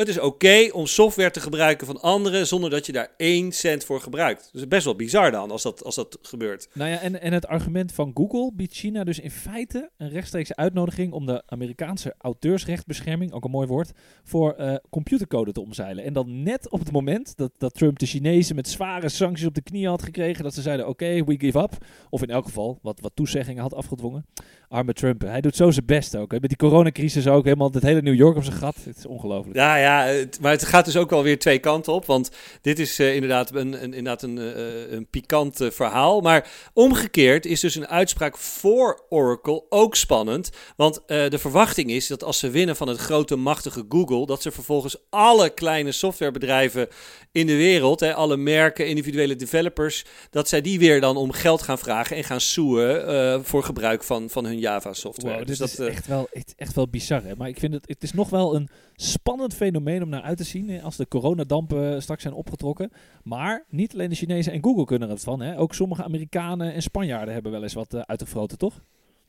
Het 0.01 0.09
is 0.09 0.21
oké 0.21 0.69
om 0.73 0.87
software 0.87 1.31
te 1.31 1.41
gebruiken 1.41 1.87
van 1.87 2.01
anderen 2.01 2.47
zonder 2.47 2.71
dat 2.71 2.87
je 2.87 2.93
daar 2.93 3.15
één 3.17 3.53
cent 3.53 3.85
voor 3.85 4.01
gebruikt. 4.01 4.49
Dus 4.53 4.69
best 4.69 4.85
wel 4.85 4.97
bizar 4.97 5.31
dan 5.31 5.51
als 5.51 5.63
dat, 5.63 5.85
als 5.85 5.95
dat 5.95 6.19
gebeurt. 6.23 6.69
Nou 6.73 6.91
ja, 6.91 7.01
en, 7.01 7.21
en 7.21 7.33
het 7.33 7.47
argument 7.47 7.93
van 7.93 8.11
Google 8.15 8.51
biedt 8.55 8.75
China 8.75 9.05
dus 9.05 9.19
in 9.19 9.31
feite 9.31 9.91
een 9.97 10.09
rechtstreekse 10.09 10.57
uitnodiging 10.57 11.13
om 11.13 11.27
de 11.27 11.43
Amerikaanse 11.47 12.15
auteursrechtbescherming, 12.19 13.33
ook 13.33 13.45
een 13.45 13.51
mooi 13.51 13.67
woord, 13.67 13.93
voor 14.25 14.53
eh, 14.53 14.75
computercode 14.91 15.53
te 15.53 15.61
omzeilen. 15.61 16.05
En 16.05 16.13
dan 16.13 16.43
net 16.43 16.71
op 16.71 16.79
het 16.79 16.93
moment 16.93 17.37
dat, 17.37 17.53
dat 17.59 17.75
Trump 17.75 17.99
de 17.99 18.07
Chinezen 18.07 18.57
met 18.57 18.69
zware 18.69 19.09
sancties 19.09 19.47
op 19.47 19.55
de 19.55 19.63
knie 19.63 19.89
had 19.89 20.03
gekregen, 20.03 20.45
dat 20.45 20.55
ze 20.55 20.63
zeiden 20.63 20.89
oké, 20.89 21.25
we 21.25 21.39
give 21.39 21.59
up. 21.59 21.73
Of 22.11 22.23
in 22.23 22.31
elk 22.31 22.45
geval 22.45 22.79
wat, 22.83 23.01
wat 23.01 23.13
toezeggingen 23.15 23.63
had 23.63 23.75
afgedwongen. 23.75 24.25
Arme 24.71 24.93
Trump, 24.93 25.21
hij 25.21 25.41
doet 25.41 25.57
zo 25.57 25.71
zijn 25.71 25.87
best 25.87 26.17
ook. 26.17 26.31
Met 26.31 26.49
die 26.49 26.57
coronacrisis 26.57 27.27
ook, 27.27 27.45
helemaal 27.45 27.71
het 27.71 27.83
hele 27.83 28.03
New 28.03 28.15
York 28.15 28.37
op 28.37 28.45
zijn 28.45 28.57
gat. 28.57 28.77
Het 28.85 28.97
is 28.97 29.07
ongelooflijk. 29.07 29.57
Ja, 29.57 29.77
ja, 29.77 30.25
maar 30.41 30.51
het 30.51 30.65
gaat 30.65 30.85
dus 30.85 30.97
ook 30.97 31.11
wel 31.11 31.23
weer 31.23 31.39
twee 31.39 31.59
kanten 31.59 31.93
op. 31.93 32.07
Want 32.07 32.31
dit 32.63 32.79
is 32.79 32.99
eh, 32.99 33.15
inderdaad 33.15 33.55
een, 33.55 33.73
een, 33.73 33.81
inderdaad 33.81 34.23
een, 34.23 34.39
eh, 34.39 34.93
een 34.93 35.07
pikant 35.07 35.61
eh, 35.61 35.71
verhaal. 35.71 36.21
Maar 36.21 36.51
omgekeerd 36.73 37.47
is 37.47 37.61
dus 37.61 37.75
een 37.75 37.87
uitspraak 37.87 38.37
voor 38.39 39.05
Oracle 39.09 39.65
ook 39.69 39.97
spannend. 39.97 40.51
Want 40.77 41.05
eh, 41.07 41.29
de 41.29 41.39
verwachting 41.39 41.91
is 41.91 42.07
dat 42.07 42.25
als 42.25 42.39
ze 42.39 42.51
winnen 42.51 42.77
van 42.77 42.89
het 42.89 42.99
grote 42.99 43.37
machtige 43.37 43.85
Google, 43.89 44.27
dat 44.27 44.43
ze 44.43 44.51
vervolgens 44.51 44.97
alle 45.09 45.51
kleine 45.51 45.93
softwarebedrijven 45.93 46.89
in 47.33 47.47
de 47.47 47.57
wereld, 47.57 48.01
hè, 48.01 48.15
alle 48.15 48.37
merken, 48.37 48.87
individuele 48.87 49.37
developers, 49.37 50.05
dat 50.31 50.49
zij 50.49 50.61
die 50.61 50.79
weer 50.79 51.01
dan 51.01 51.17
om 51.17 51.33
geld 51.33 51.63
gaan 51.63 51.79
vragen 51.79 52.17
en 52.17 52.25
gaan 52.25 52.41
soeën 52.41 53.01
eh, 53.01 53.39
voor 53.43 53.63
gebruik 53.63 54.03
van, 54.03 54.31
van 54.31 54.45
hun 54.45 54.59
Java 54.61 54.93
software. 54.93 55.37
Wow, 55.37 55.47
dus 55.47 55.59
dit 55.59 55.77
dat, 55.77 55.79
is 55.79 55.87
eh, 55.87 55.97
echt 55.97 56.07
wel, 56.07 56.29
echt, 56.33 56.55
echt 56.57 56.75
wel 56.75 56.89
bizar. 56.89 57.23
Hè? 57.23 57.37
Maar 57.37 57.49
ik 57.49 57.59
vind 57.59 57.73
het, 57.75 57.89
het 57.89 58.03
is 58.03 58.13
nog 58.13 58.31
wel 58.31 58.55
een 58.55 58.69
spannend 58.95 59.55
fenomeen 59.55 60.03
om 60.03 60.09
naar 60.09 60.23
uit 60.23 60.37
te 60.37 60.45
zien 60.45 60.83
als 60.83 60.97
de 60.97 61.09
coronadampen 61.09 62.03
straks 62.03 62.23
zijn 62.23 62.35
opgetrokken. 62.35 62.91
Maar 63.23 63.65
niet 63.69 63.93
alleen 63.93 64.09
de 64.09 64.15
Chinezen 64.15 64.53
en 64.53 64.63
Google 64.63 64.85
kunnen 64.85 65.09
er 65.09 65.15
het 65.15 65.25
van. 65.25 65.41
Hè? 65.41 65.59
Ook 65.59 65.75
sommige 65.75 66.03
Amerikanen 66.03 66.73
en 66.73 66.83
Spanjaarden 66.83 67.35
hebben 67.35 67.53
wel 67.53 67.63
eens 67.63 67.75
wat 67.75 67.95
eh, 67.95 68.01
uitgefroten, 68.01 68.59
toch? 68.59 68.83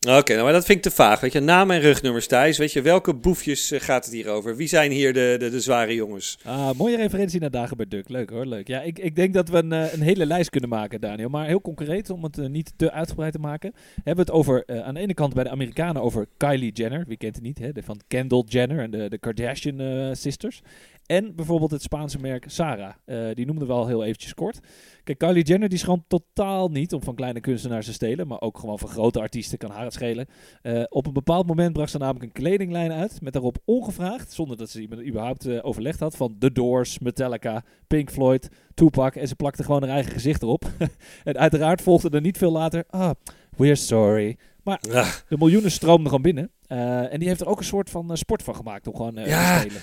Oké, 0.09 0.33
nou, 0.33 0.43
maar 0.43 0.53
dat 0.53 0.65
vind 0.65 0.77
ik 0.77 0.83
te 0.83 0.91
vaag. 0.91 1.19
Weet 1.19 1.33
je, 1.33 1.39
naam 1.39 1.71
en 1.71 1.79
rugnummers, 1.79 2.27
Thijs. 2.27 2.57
Weet 2.57 2.73
je, 2.73 2.81
welke 2.81 3.13
boefjes 3.13 3.71
eh, 3.71 3.79
gaat 3.79 4.05
het 4.05 4.13
hier 4.13 4.29
over? 4.29 4.55
Wie 4.55 4.67
zijn 4.67 4.91
hier 4.91 5.13
de, 5.13 5.35
de, 5.39 5.49
de 5.49 5.59
zware 5.59 5.95
jongens? 5.95 6.37
Ah, 6.43 6.71
mooie 6.77 6.97
referentie 6.97 7.39
naar 7.39 7.51
Dagobert 7.51 7.91
Duck. 7.91 8.09
Leuk 8.09 8.29
hoor, 8.29 8.45
leuk. 8.45 8.67
Ja, 8.67 8.81
ik, 8.81 8.99
ik 8.99 9.15
denk 9.15 9.33
dat 9.33 9.49
we 9.49 9.57
een, 9.57 9.71
eh, 9.71 9.93
een 9.93 10.01
hele 10.01 10.25
lijst 10.25 10.49
kunnen 10.49 10.69
maken, 10.69 11.01
Daniel. 11.01 11.29
Maar 11.29 11.47
heel 11.47 11.61
concreet, 11.61 12.09
om 12.09 12.23
het 12.23 12.37
eh, 12.37 12.47
niet 12.47 12.73
te 12.75 12.91
uitgebreid 12.91 13.33
te 13.33 13.39
maken, 13.39 13.73
hebben 13.95 14.25
we 14.25 14.31
het 14.31 14.31
over, 14.31 14.63
aan 14.83 14.93
de 14.93 14.99
ene 14.99 15.13
kant 15.13 15.33
bij 15.33 15.43
de 15.43 15.49
Amerikanen 15.49 16.01
over 16.01 16.27
Kylie 16.37 16.71
Jenner. 16.71 17.03
Wie 17.07 17.17
kent 17.17 17.35
het 17.35 17.43
niet, 17.43 17.59
hè? 17.59 17.71
De, 17.71 17.83
van 17.83 18.01
Kendall 18.07 18.43
Jenner 18.47 18.79
en 18.79 18.91
de, 18.91 19.09
de 19.09 19.17
Kardashian 19.17 20.15
sisters. 20.15 20.61
En 21.11 21.35
bijvoorbeeld 21.35 21.71
het 21.71 21.81
Spaanse 21.81 22.19
merk 22.19 22.43
Sarah. 22.49 22.93
Eh, 23.05 23.17
die 23.33 23.45
noemden 23.45 23.67
we 23.67 23.73
al 23.73 23.87
heel 23.87 24.03
eventjes 24.03 24.33
kort. 24.33 24.59
Kijk, 25.03 25.17
Kylie 25.17 25.43
Jenner 25.43 25.69
die 25.69 25.77
schroomt 25.77 26.03
totaal 26.07 26.69
niet 26.69 26.93
om 26.93 27.03
van 27.03 27.15
kleine 27.15 27.39
kunstenaars 27.39 27.85
te 27.85 27.93
stelen. 27.93 28.27
Maar 28.27 28.41
ook 28.41 28.57
gewoon 28.59 28.79
van 28.79 28.89
grote 28.89 29.19
artiesten 29.19 29.57
kan 29.57 29.71
haar 29.71 29.83
het 29.83 29.93
schelen. 29.93 30.27
Eh, 30.61 30.83
op 30.89 31.07
een 31.07 31.13
bepaald 31.13 31.47
moment 31.47 31.73
bracht 31.73 31.91
ze 31.91 31.97
namelijk 31.97 32.23
een 32.25 32.31
kledinglijn 32.43 32.91
uit. 32.91 33.21
Met 33.21 33.33
daarop 33.33 33.57
ongevraagd, 33.65 34.31
zonder 34.31 34.57
dat 34.57 34.69
ze 34.69 34.81
iemand 34.81 35.05
überhaupt 35.05 35.45
eh, 35.45 35.59
overlegd 35.61 35.99
had. 35.99 36.15
Van 36.15 36.35
The 36.39 36.51
Doors, 36.51 36.99
Metallica, 36.99 37.63
Pink 37.87 38.09
Floyd, 38.11 38.49
Tupac. 38.73 39.15
En 39.15 39.27
ze 39.27 39.35
plakte 39.35 39.63
gewoon 39.63 39.81
haar 39.81 39.91
eigen 39.91 40.11
gezicht 40.11 40.41
erop. 40.41 40.65
en 41.23 41.37
uiteraard 41.37 41.81
volgde 41.81 42.09
er 42.09 42.21
niet 42.21 42.37
veel 42.37 42.51
later. 42.51 42.83
Ah, 42.89 43.11
we're 43.57 43.75
sorry. 43.75 44.37
Ah, 44.63 44.81
De 45.29 45.37
miljoenen 45.37 45.71
stroomden 45.71 46.05
gewoon 46.07 46.21
binnen. 46.21 46.51
En 47.11 47.19
die 47.19 47.27
heeft 47.27 47.41
er 47.41 47.47
ook 47.47 47.59
een 47.59 47.65
soort 47.65 47.89
van 47.89 48.17
sport 48.17 48.43
van 48.43 48.55
gemaakt 48.55 48.87
om 48.87 48.95
gewoon 48.95 49.15
Ja. 49.15 49.53
te 49.53 49.59
stelen. 49.67 49.81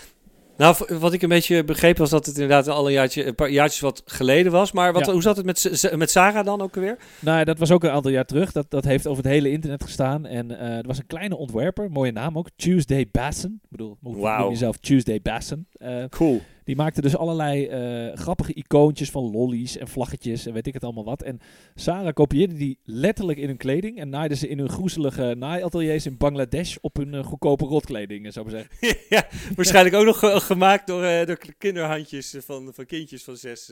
Nou, 0.58 0.76
wat 0.98 1.12
ik 1.12 1.22
een 1.22 1.28
beetje 1.28 1.64
begreep 1.64 1.98
was 1.98 2.10
dat 2.10 2.26
het 2.26 2.34
inderdaad 2.34 2.68
al 2.68 2.86
een, 2.86 2.92
jaartje, 2.92 3.26
een 3.26 3.34
paar 3.34 3.50
jaartjes 3.50 3.80
wat 3.80 4.02
geleden 4.04 4.52
was. 4.52 4.72
Maar 4.72 4.92
wat, 4.92 5.06
Ja. 5.06 5.12
hoe 5.12 5.22
zat 5.22 5.36
het 5.36 5.46
met, 5.46 5.90
met 5.96 6.10
Sarah 6.10 6.44
dan 6.44 6.60
ook 6.60 6.74
alweer? 6.76 6.96
Nou, 7.20 7.44
dat 7.44 7.58
was 7.58 7.70
ook 7.70 7.84
een 7.84 7.90
aantal 7.90 8.10
jaar 8.10 8.24
terug. 8.24 8.52
Dat, 8.52 8.70
dat 8.70 8.84
heeft 8.84 9.06
over 9.06 9.22
het 9.22 9.32
hele 9.32 9.50
internet 9.50 9.82
gestaan. 9.82 10.26
En 10.26 10.58
eh 10.60 10.76
er 10.76 10.86
was 10.86 10.98
een 10.98 11.06
kleine 11.06 11.36
ontwerper, 11.36 11.90
mooie 11.90 12.12
naam 12.12 12.38
ook, 12.38 12.48
Tuesday 12.56 13.08
Basson. 13.10 13.58
Ik 13.62 13.68
bedoel, 13.70 13.96
noem 14.00 14.16
je 14.20 14.46
jezelf 14.48 14.76
Tuesday 14.76 15.20
Basson? 15.22 15.66
Eh, 15.72 16.04
Cool. 16.08 16.40
Die 16.68 16.76
maakte 16.76 17.00
dus 17.00 17.16
allerlei 17.16 17.66
eh, 17.66 18.16
grappige 18.16 18.52
icoontjes 18.54 19.10
van 19.10 19.30
lollies 19.30 19.76
en 19.76 19.88
vlaggetjes 19.88 20.46
en 20.46 20.52
weet 20.52 20.66
ik 20.66 20.74
het 20.74 20.84
allemaal 20.84 21.04
wat. 21.04 21.22
En 21.22 21.40
Sarah 21.74 22.12
kopieerde 22.12 22.54
die 22.54 22.78
letterlijk 22.84 23.38
in 23.38 23.46
hun 23.46 23.56
kleding 23.56 23.98
en 23.98 24.08
naaide 24.08 24.34
ze 24.36 24.48
in 24.48 24.58
hun 24.58 24.68
groezelige 24.68 25.34
naaiateliers 25.38 26.06
in 26.06 26.16
Bangladesh 26.16 26.76
op 26.80 26.96
hun 26.96 27.14
eh, 27.14 27.24
goedkope 27.24 27.64
rotkleding, 27.64 28.26
eh, 28.26 28.32
zou 28.32 28.46
ik 28.46 28.52
zeggen. 28.52 28.98
ja, 29.16 29.26
waarschijnlijk 29.56 29.94
ook 29.96 30.04
nog 30.04 30.18
ge- 30.18 30.40
gemaakt 30.40 30.86
door, 30.86 31.02
eh, 31.04 31.26
door 31.26 31.38
kinderhandjes 31.58 32.34
van, 32.38 32.70
van 32.74 32.86
kindjes 32.86 33.22
van 33.24 33.36
zes, 33.36 33.70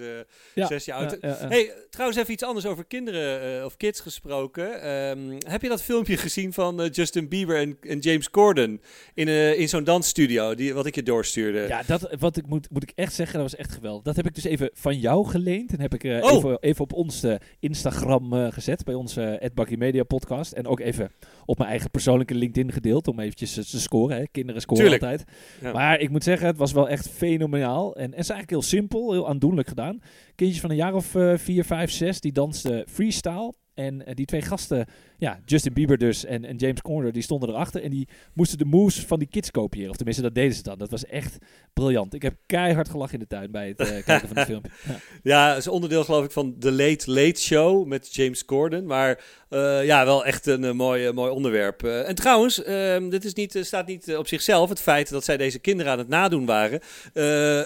Ja, 0.55 0.67
zes 0.67 0.85
jaar 0.85 0.99
oud. 0.99 1.17
ja. 1.21 1.37
Hey, 1.49 1.73
trouwens 1.91 2.19
even 2.21 2.33
iets 2.33 2.43
anders 2.43 2.67
over 2.67 2.85
kinderen 2.85 3.65
of 3.65 3.77
kids 3.77 4.01
gesproken. 4.01 4.83
Ehm, 4.83 5.19
heb 5.49 5.63
je 5.63 5.69
dat 5.69 5.83
filmpje 5.83 6.17
gezien 6.17 6.53
van 6.53 6.89
Justin 6.93 7.29
Bieber 7.29 7.57
en, 7.57 7.77
en 7.81 7.99
James 7.99 8.31
Corden 8.31 8.81
in, 9.15 9.29
in 9.59 9.69
zo'n 9.69 9.85
dansstudio, 9.85 10.55
die, 10.55 10.75
wat 10.75 10.87
ik 10.87 10.95
je 10.95 11.03
doorstuurde? 11.03 11.67
Ja, 11.69 11.83
dat, 11.87 12.15
wat 12.19 12.37
ik 12.37 12.47
moet, 12.47 12.71
moet 12.71 12.85
ik 12.91 12.97
echt 12.97 13.13
zeggen, 13.15 13.39
dat 13.41 13.51
was 13.51 13.61
echt 13.61 13.73
geweldig. 13.73 14.03
Dat 14.03 14.17
heb 14.17 14.27
ik 14.27 14.35
dus 14.35 14.45
even 14.45 14.71
van 14.73 14.99
jou 14.99 15.27
geleend. 15.27 15.73
En 15.73 15.81
heb 15.81 15.95
ik 15.95 16.05
eh, 16.05 16.23
Oh. 16.25 16.33
even, 16.33 16.59
even 16.61 16.83
op 16.83 16.93
ons 16.93 17.23
eh, 17.23 17.35
Instagram 17.61 18.33
eh, 18.33 18.53
gezet, 18.53 18.85
bij 18.85 18.95
onze 18.95 19.51
uh, 19.71 19.79
Media 19.79 20.03
podcast. 20.03 20.53
En 20.53 20.67
ook 20.67 20.81
even 20.81 21.11
op 21.45 21.59
mijn 21.59 21.71
eigen 21.71 21.91
persoonlijke 21.91 22.35
LinkedIn 22.35 22.73
gedeeld, 22.73 23.09
om 23.09 23.21
eventjes 23.21 23.55
te 23.71 23.81
scoren. 23.81 24.17
Hè. 24.17 24.25
Kinderen 24.31 24.61
scoren 24.61 24.83
Tuurlijk. 24.83 25.03
altijd. 25.03 25.25
Ja. 25.61 25.73
Maar 25.73 26.01
ik 26.01 26.11
moet 26.11 26.25
zeggen, 26.25 26.47
het 26.47 26.57
was 26.57 26.73
wel 26.73 26.89
echt 26.89 27.09
fenomenaal. 27.09 27.95
En, 27.97 28.03
en 28.03 28.11
het 28.11 28.19
is 28.19 28.29
eigenlijk 28.31 28.51
heel 28.51 28.63
simpel, 28.63 29.13
heel 29.13 29.29
aandoenlijk 29.29 29.69
gedaan. 29.69 30.01
Kindjes 30.35 30.61
van 30.61 30.71
een 30.71 30.77
jaar 30.77 30.95
of 30.95 31.15
vier, 31.35 31.65
vijf, 31.65 31.91
zes, 31.91 32.21
die 32.21 32.33
dansten 32.33 32.85
freestyle. 32.89 33.55
En 33.75 34.03
die 34.15 34.27
twee 34.27 34.43
gasten, 34.43 34.87
ja, 35.19 35.41
Justin 35.45 35.73
Bieber 35.73 35.99
dus 35.99 36.25
en, 36.25 36.45
en 36.45 36.57
James 36.57 36.83
Corner, 36.83 37.13
die 37.13 37.23
stonden 37.23 37.49
erachter. 37.49 37.83
En 37.83 37.91
die 37.91 38.09
moesten 38.33 38.59
de 38.59 38.65
moves 38.65 39.05
van 39.05 39.19
die 39.19 39.29
kids 39.29 39.51
kopiëren. 39.51 39.91
Of 39.91 39.97
tenminste, 39.97 40.23
dat 40.23 40.35
deden 40.35 40.55
ze 40.55 40.63
dan. 40.63 40.79
Dat 40.79 40.91
was 40.91 41.07
echt 41.07 41.39
briljant. 41.73 42.15
Ik 42.15 42.23
heb 42.23 42.35
keihard 42.47 42.89
gelachen 42.89 43.15
in 43.15 43.21
de 43.21 43.27
tuin 43.27 43.51
bij 43.51 43.69
het 43.69 43.81
eh, 43.81 44.05
kijken 44.05 44.29
van 44.29 44.37
de 44.37 44.45
film. 44.45 44.63
Ja. 44.89 44.99
Ja, 45.23 45.49
het 45.49 45.59
is 45.59 45.69
onderdeel 45.69 46.05
geloof 46.05 46.25
ik 46.25 46.31
van 46.31 46.59
The 46.59 46.73
Late 46.73 47.11
Late 47.11 47.41
Show 47.41 47.87
met 47.87 48.15
James 48.15 48.45
Corden. 48.45 48.87
Maar 48.87 49.25
eh, 49.49 49.85
ja, 49.85 50.05
wel 50.05 50.25
echt 50.25 50.47
een 50.47 50.65
eh, 50.65 50.73
mooi, 50.73 51.13
mooi 51.13 51.31
onderwerp. 51.31 51.83
En 51.83 52.15
trouwens, 52.15 52.63
ehm, 52.63 53.09
dit 53.09 53.25
is 53.25 53.35
niet, 53.35 53.59
staat 53.61 53.87
niet 53.87 54.17
op 54.17 54.29
zichzelf, 54.29 54.69
het 54.69 54.81
feit 54.81 55.11
dat 55.11 55.25
zij 55.25 55.37
deze 55.37 55.59
kinderen 55.59 55.93
aan 55.93 55.99
het 55.99 56.09
nadoen 56.09 56.47
waren. 56.47 56.81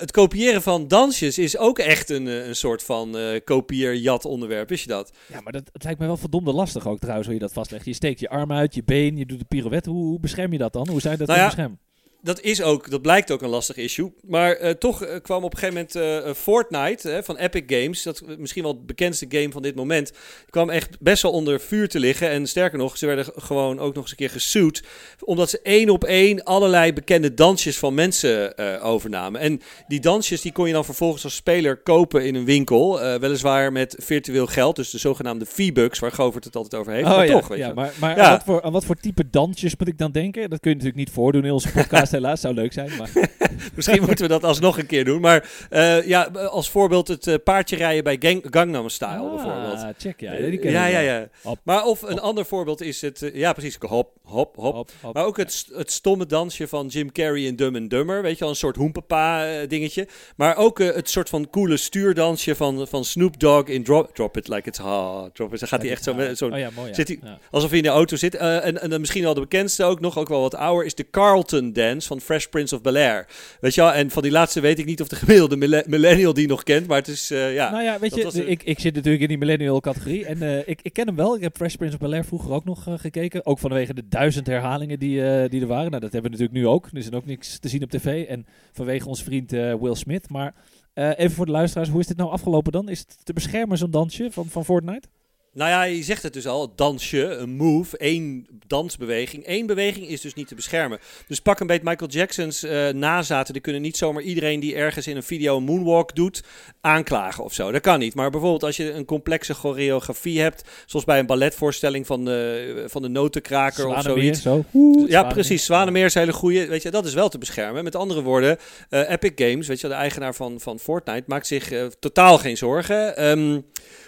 Het 0.00 0.10
kopiëren 0.10 0.62
van 0.62 0.88
dansjes 0.88 1.38
is 1.38 1.56
ook 1.56 1.78
echt 1.78 2.10
een, 2.10 2.26
een 2.26 2.56
soort 2.56 2.82
van 2.82 3.16
kopieer-jat 3.44 4.24
onderwerp. 4.24 4.68
Wist 4.68 4.82
je 4.82 4.88
dat? 4.88 5.12
ja, 5.26 5.40
maar 5.40 5.52
dat, 5.52 5.62
het 5.72 5.84
lijkt 5.84 6.00
me 6.00 6.06
wel 6.06 6.16
verdomde 6.16 6.52
lastig 6.52 6.86
ook 6.86 6.98
trouwens, 6.98 7.28
je 7.40 7.46
dat 7.46 7.54
vastlegt. 7.54 7.84
Je 7.84 7.92
steekt 7.92 8.20
je 8.20 8.28
arm 8.28 8.52
uit, 8.52 8.74
je 8.74 8.84
been, 8.84 9.16
je 9.16 9.26
doet 9.26 9.38
de 9.38 9.44
pirouette. 9.44 9.90
Hoe, 9.90 10.04
hoe 10.04 10.20
bescherm 10.20 10.52
je 10.52 10.58
dat 10.58 10.72
dan? 10.72 10.88
Hoe 10.88 11.00
je 11.02 11.16
dat 11.16 11.26
Nou 11.26 11.38
ja, 11.38 11.44
beschermen? 11.44 11.78
Dat, 12.22 12.40
is 12.40 12.62
ook, 12.62 12.90
dat 12.90 13.02
blijkt 13.02 13.30
ook 13.30 13.42
een 13.42 13.48
lastig 13.48 13.76
issue. 13.76 14.12
Maar 14.26 14.52
eh, 14.52 14.70
toch 14.70 15.04
eh, 15.04 15.20
kwam 15.22 15.44
op 15.44 15.52
een 15.52 15.58
gegeven 15.58 15.86
moment 15.92 16.24
eh, 16.26 16.34
Fortnite 16.34 17.10
eh, 17.10 17.22
van 17.22 17.36
Epic 17.36 17.62
Games, 17.66 18.02
dat 18.02 18.22
misschien 18.38 18.62
wel 18.62 18.72
het 18.72 18.86
bekendste 18.86 19.26
game 19.28 19.50
van 19.50 19.62
dit 19.62 19.74
moment, 19.74 20.12
kwam 20.50 20.70
echt 20.70 21.00
best 21.00 21.22
wel 21.22 21.32
onder 21.32 21.60
vuur 21.60 21.88
te 21.88 21.98
liggen. 21.98 22.28
En 22.30 22.46
sterker 22.46 22.78
nog, 22.78 22.96
ze 22.96 23.06
werden 23.06 23.32
gewoon 23.36 23.78
ook 23.78 23.94
nog 23.94 24.02
eens 24.02 24.10
een 24.10 24.16
keer 24.16 24.30
gesued, 24.30 24.82
omdat 25.24 25.50
ze 25.50 25.60
één 25.62 25.88
op 25.88 26.04
één 26.04 26.44
allerlei 26.44 26.92
bekende 26.92 27.34
dansjes 27.34 27.78
van 27.78 27.94
mensen 27.94 28.58
overnamen. 28.82 29.40
En 29.40 29.60
die 29.88 30.00
dansjes 30.00 30.40
die 30.40 30.52
kon 30.52 30.66
je 30.66 30.72
dan 30.72 30.84
vervolgens 30.84 31.24
als 31.24 31.34
speler 31.34 31.76
kopen 31.76 32.26
in 32.26 32.34
een 32.34 32.44
winkel, 32.44 33.00
weliswaar 33.18 33.72
met 33.72 33.96
virtueel 33.98 34.46
geld, 34.46 34.76
dus 34.76 34.90
de 34.90 34.98
zogenaamde 34.98 35.46
V-Bucks, 35.46 35.98
waar 35.98 36.12
Govert 36.12 36.44
het 36.44 36.56
altijd 36.56 36.80
over 36.80 36.92
heeft. 36.92 37.04
maar 37.04 37.18
Oh 37.18 37.24
ja, 37.24 37.32
toch, 37.32 37.48
weet 37.48 37.58
ja 37.58 37.66
je. 37.66 37.74
maar, 37.74 37.92
maar 38.00 38.16
Ja. 38.16 38.24
Aan, 38.24 38.30
wat 38.30 38.44
voor, 38.44 38.62
aan 38.62 38.72
wat 38.72 38.84
voor 38.84 38.96
type 38.96 39.30
dansjes 39.30 39.76
moet 39.76 39.88
ik 39.88 39.98
dan 39.98 40.12
denken? 40.12 40.50
Dat 40.50 40.60
kun 40.60 40.70
je 40.70 40.76
natuurlijk 40.76 41.04
niet 41.04 41.14
voordoen 41.14 41.44
in 41.44 41.52
onze 41.52 41.72
podcast 41.72 42.09
helaas. 42.10 42.40
Zou 42.40 42.54
leuk 42.54 42.72
zijn, 42.72 42.90
maar... 42.98 43.10
Misschien 43.74 44.02
moeten 44.02 44.24
we 44.24 44.28
dat 44.30 44.44
alsnog 44.44 44.78
een 44.78 44.86
keer 44.86 45.04
doen. 45.04 45.20
Maar 45.20 45.50
eh, 45.70 46.06
ja, 46.06 46.22
als 46.50 46.70
voorbeeld 46.70 47.08
het 47.08 47.26
eh, 47.26 47.34
paardje 47.44 47.76
rijden 47.76 48.04
bij 48.04 48.16
Gang 48.20 48.46
Gangnam 48.50 48.88
Style 48.88 49.10
Ah, 49.10 49.34
bijvoorbeeld. 49.34 49.84
check, 49.98 50.20
ja. 50.20 50.36
Die 50.36 50.58
ken 50.58 50.70
ja, 50.70 50.86
ja, 50.86 50.98
ja. 50.98 51.28
Hop, 51.42 51.58
Maar 51.62 51.84
of 51.84 52.02
een 52.02 52.20
ander 52.20 52.44
voorbeeld 52.44 52.80
is 52.80 53.00
het... 53.00 53.22
eh, 53.22 53.34
ja, 53.34 53.52
precies. 53.52 53.76
Hop, 53.80 54.10
hop, 54.22 54.56
hop. 54.56 54.90
Maar 55.12 55.24
ook 55.24 55.36
het, 55.36 55.66
het 55.74 55.90
stomme 55.92 56.26
dansje 56.26 56.68
van 56.68 56.86
Jim 56.86 57.12
Carrey 57.12 57.42
in 57.42 57.56
Dumb 57.56 57.76
and 57.76 57.90
Dumber. 57.90 58.22
Weet 58.22 58.32
je 58.32 58.38
wel, 58.40 58.48
een 58.48 58.54
soort 58.56 58.76
hoempapa 58.76 59.46
eh, 59.46 59.68
dingetje. 59.68 60.08
Maar 60.36 60.56
ook 60.56 60.80
eh, 60.80 60.94
het 60.94 61.10
soort 61.10 61.28
van 61.28 61.50
coole 61.50 61.76
stuurdansje 61.76 62.54
van, 62.54 62.86
van 62.88 63.04
Snoop 63.04 63.40
Dogg 63.40 63.68
in 63.68 63.84
Drop, 63.84 64.14
Drop 64.14 64.36
It 64.36 64.48
Like 64.48 64.68
It's 64.68 64.78
Hot. 64.78 65.34
Drop 65.34 65.52
It. 65.52 65.58
Dan 65.60 65.68
gaat 65.68 65.82
hij 65.82 65.90
echt 65.90 66.02
zo 66.04 66.14
met 66.14 66.38
zo'n... 66.38 66.52
Oh 66.52 66.58
ja, 66.58 66.68
mooi. 66.74 66.88
Ja. 66.88 66.94
zit 66.94 67.08
hij-. 67.08 67.20
Alsof 67.50 67.68
hij 67.68 67.78
in 67.78 67.84
de 67.84 67.90
auto 67.90 68.16
zit. 68.16 68.34
Eh, 68.34 68.66
en, 68.66 68.80
en 68.80 69.00
misschien 69.00 69.22
wel 69.22 69.34
de 69.34 69.40
bekendste 69.40 69.84
ook 69.84 70.00
nog, 70.00 70.18
ook 70.18 70.28
wel 70.28 70.40
wat 70.40 70.54
ouder, 70.54 70.84
is 70.86 70.94
de 70.94 71.10
Carlton 71.10 71.72
Dance 71.72 71.99
van 72.06 72.20
Fresh 72.20 72.46
Prince 72.46 72.74
of 72.74 72.80
Bel-Air. 72.82 73.26
Weet 73.60 73.74
je 73.74 73.80
wel, 73.80 73.92
en 73.92 74.10
van 74.10 74.22
die 74.22 74.30
laatste 74.32 74.60
weet 74.60 74.78
ik 74.78 74.84
niet 74.86 75.00
of 75.00 75.08
de 75.08 75.16
gemiddelde 75.16 75.56
mille- 75.56 75.84
millennial 75.86 76.34
die 76.34 76.46
nog 76.48 76.62
kent, 76.62 76.86
maar 76.86 76.96
het 76.98 77.08
is, 77.08 77.30
eh, 77.30 77.54
ja. 77.54 77.70
nou 77.70 77.82
ja, 77.84 77.98
weet 77.98 78.14
je, 78.14 78.24
een- 78.34 78.50
ik, 78.50 78.62
ik 78.62 78.80
zit 78.80 78.94
natuurlijk 78.94 79.22
in 79.22 79.28
die 79.28 79.38
millennial 79.38 79.80
categorie. 79.80 80.24
En 80.26 80.42
eh, 80.42 80.58
ik, 80.68 80.80
ik 80.82 80.92
ken 80.92 81.06
hem 81.06 81.16
wel. 81.16 81.36
Ik 81.36 81.42
heb 81.42 81.56
Fresh 81.56 81.74
Prince 81.74 81.94
of 81.94 82.00
Bel-Air 82.00 82.24
vroeger 82.24 82.52
ook 82.52 82.64
nog 82.64 82.86
eh, 82.86 82.94
gekeken. 82.96 83.46
Ook 83.46 83.58
vanwege 83.58 83.94
de 83.94 84.08
duizend 84.08 84.46
herhalingen 84.46 84.98
die, 84.98 85.48
die 85.48 85.60
er 85.60 85.66
waren. 85.66 85.90
Nou, 85.90 86.02
dat 86.02 86.12
hebben 86.12 86.30
we 86.30 86.36
natuurlijk 86.36 86.52
nu 86.52 86.66
ook. 86.66 86.86
Er 86.92 86.98
is 86.98 87.12
ook 87.12 87.26
niks 87.26 87.58
te 87.58 87.68
zien 87.68 87.82
op 87.82 87.90
tv. 87.90 88.26
En 88.26 88.46
vanwege 88.72 89.08
onze 89.08 89.24
vriend 89.24 89.50
Will 89.50 89.94
Smith. 89.94 90.28
Maar 90.28 90.54
even 90.94 91.30
voor 91.30 91.46
de 91.46 91.52
luisteraars, 91.52 91.88
hoe 91.88 92.00
is 92.00 92.06
dit 92.06 92.16
nou 92.16 92.30
afgelopen 92.30 92.72
dan? 92.72 92.88
Is 92.88 92.98
het 92.98 93.16
te 93.22 93.32
beschermen 93.32 93.78
zo'n 93.78 93.90
dansje 93.90 94.28
van, 94.30 94.46
van 94.46 94.64
Fortnite? 94.64 95.08
Nou 95.52 95.70
ja, 95.70 95.82
je 95.82 96.02
zegt 96.02 96.22
het 96.22 96.32
dus 96.32 96.46
al, 96.46 96.72
dansje, 96.74 97.24
een 97.24 97.50
move, 97.50 97.96
één 97.98 98.46
dansbeweging. 98.66 99.42
Eén 99.46 99.66
beweging 99.66 100.08
is 100.08 100.20
dus 100.20 100.34
niet 100.34 100.48
te 100.48 100.54
beschermen. 100.54 100.98
Dus 101.26 101.40
pak 101.40 101.60
een 101.60 101.66
beetje 101.66 101.88
Michael 101.88 102.10
Jackson's 102.10 102.62
eh, 102.62 102.88
nazaten. 102.88 103.52
Die 103.52 103.62
kunnen 103.62 103.82
niet 103.82 103.96
zomaar 103.96 104.22
iedereen 104.22 104.60
die 104.60 104.74
ergens 104.74 105.06
in 105.06 105.16
een 105.16 105.22
video 105.22 105.56
een 105.56 105.62
moonwalk 105.62 106.14
doet, 106.14 106.42
aanklagen 106.80 107.44
of 107.44 107.52
zo. 107.54 107.70
Dat 107.72 107.80
kan 107.80 107.98
niet. 107.98 108.14
Maar 108.14 108.30
bijvoorbeeld 108.30 108.62
als 108.62 108.76
je 108.76 108.92
een 108.92 109.04
complexe 109.04 109.54
choreografie 109.54 110.40
hebt, 110.40 110.62
zoals 110.86 111.04
bij 111.04 111.18
een 111.18 111.26
balletvoorstelling 111.26 112.06
van 112.06 112.24
de, 112.24 112.84
van 112.86 113.02
de 113.02 113.08
notenkraker 113.08 113.86
of 113.86 114.02
zoiets. 114.02 114.42
zo. 114.42 114.64
Oeh, 114.74 115.00
Ja, 115.00 115.06
Zwanemeer. 115.08 115.32
precies. 115.34 115.64
Zwanemeer 115.64 116.04
is 116.04 116.14
een 116.14 116.20
hele 116.20 116.32
goede. 116.32 116.66
Weet 116.66 116.82
je, 116.82 116.90
dat 116.90 117.06
is 117.06 117.14
wel 117.14 117.28
te 117.28 117.38
beschermen. 117.38 117.84
Met 117.84 117.96
andere 117.96 118.22
woorden, 118.22 118.58
eh, 118.88 119.10
Epic 119.10 119.32
Games, 119.34 119.66
weet 119.66 119.80
je, 119.80 119.88
de 119.88 119.94
eigenaar 119.94 120.34
van, 120.34 120.60
van 120.60 120.78
Fortnite, 120.78 121.24
maakt 121.26 121.46
zich 121.46 121.70
eh, 121.70 121.86
totaal 121.86 122.38
geen 122.38 122.56
zorgen. 122.56 123.16
Ehm, 123.16 123.60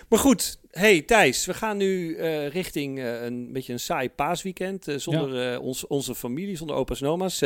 maar 0.08 0.18
goed, 0.18 0.60
hey 0.72 1.02
Thijs, 1.02 1.46
we 1.46 1.54
gaan 1.54 1.76
nu 1.76 2.16
eh, 2.16 2.48
richting 2.48 2.98
eh, 2.98 3.24
een 3.24 3.52
beetje 3.52 3.72
een 3.72 3.80
saai 3.80 4.10
paasweekend. 4.10 4.88
eh, 4.88 4.96
zonder 4.96 5.60
ons, 5.60 5.86
onze 5.86 6.14
familie, 6.14 6.56
zonder 6.56 6.76
opa's 6.76 7.00
en 7.00 7.08
oma's. 7.08 7.42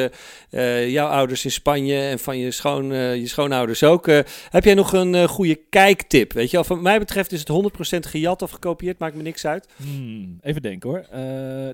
Jouw 0.87 1.09
ouders 1.09 1.45
in 1.45 1.51
Spanje 1.51 2.01
en 2.01 2.19
van 2.19 2.39
je, 2.39 2.51
schoon, 2.51 2.87
je 2.95 3.27
schoonouders 3.27 3.83
ook. 3.83 4.07
Heb 4.51 4.65
jij 4.65 4.75
nog 4.75 4.93
een 4.93 5.29
goede 5.29 5.55
kijktip? 5.55 6.33
Weet 6.33 6.51
je, 6.51 6.57
wel? 6.57 6.65
van 6.65 6.83
mij 6.83 6.99
betreft 6.99 7.33
is 7.33 7.41
het 7.41 7.49
100% 7.97 7.99
gejat 7.99 8.43
of 8.43 8.51
gekopieerd, 8.51 8.99
maakt 8.99 9.15
me 9.15 9.23
niks 9.23 9.47
uit. 9.47 9.69
Hmm, 9.77 10.39
even 10.43 10.63
denken 10.63 10.91
hoor. 10.91 11.07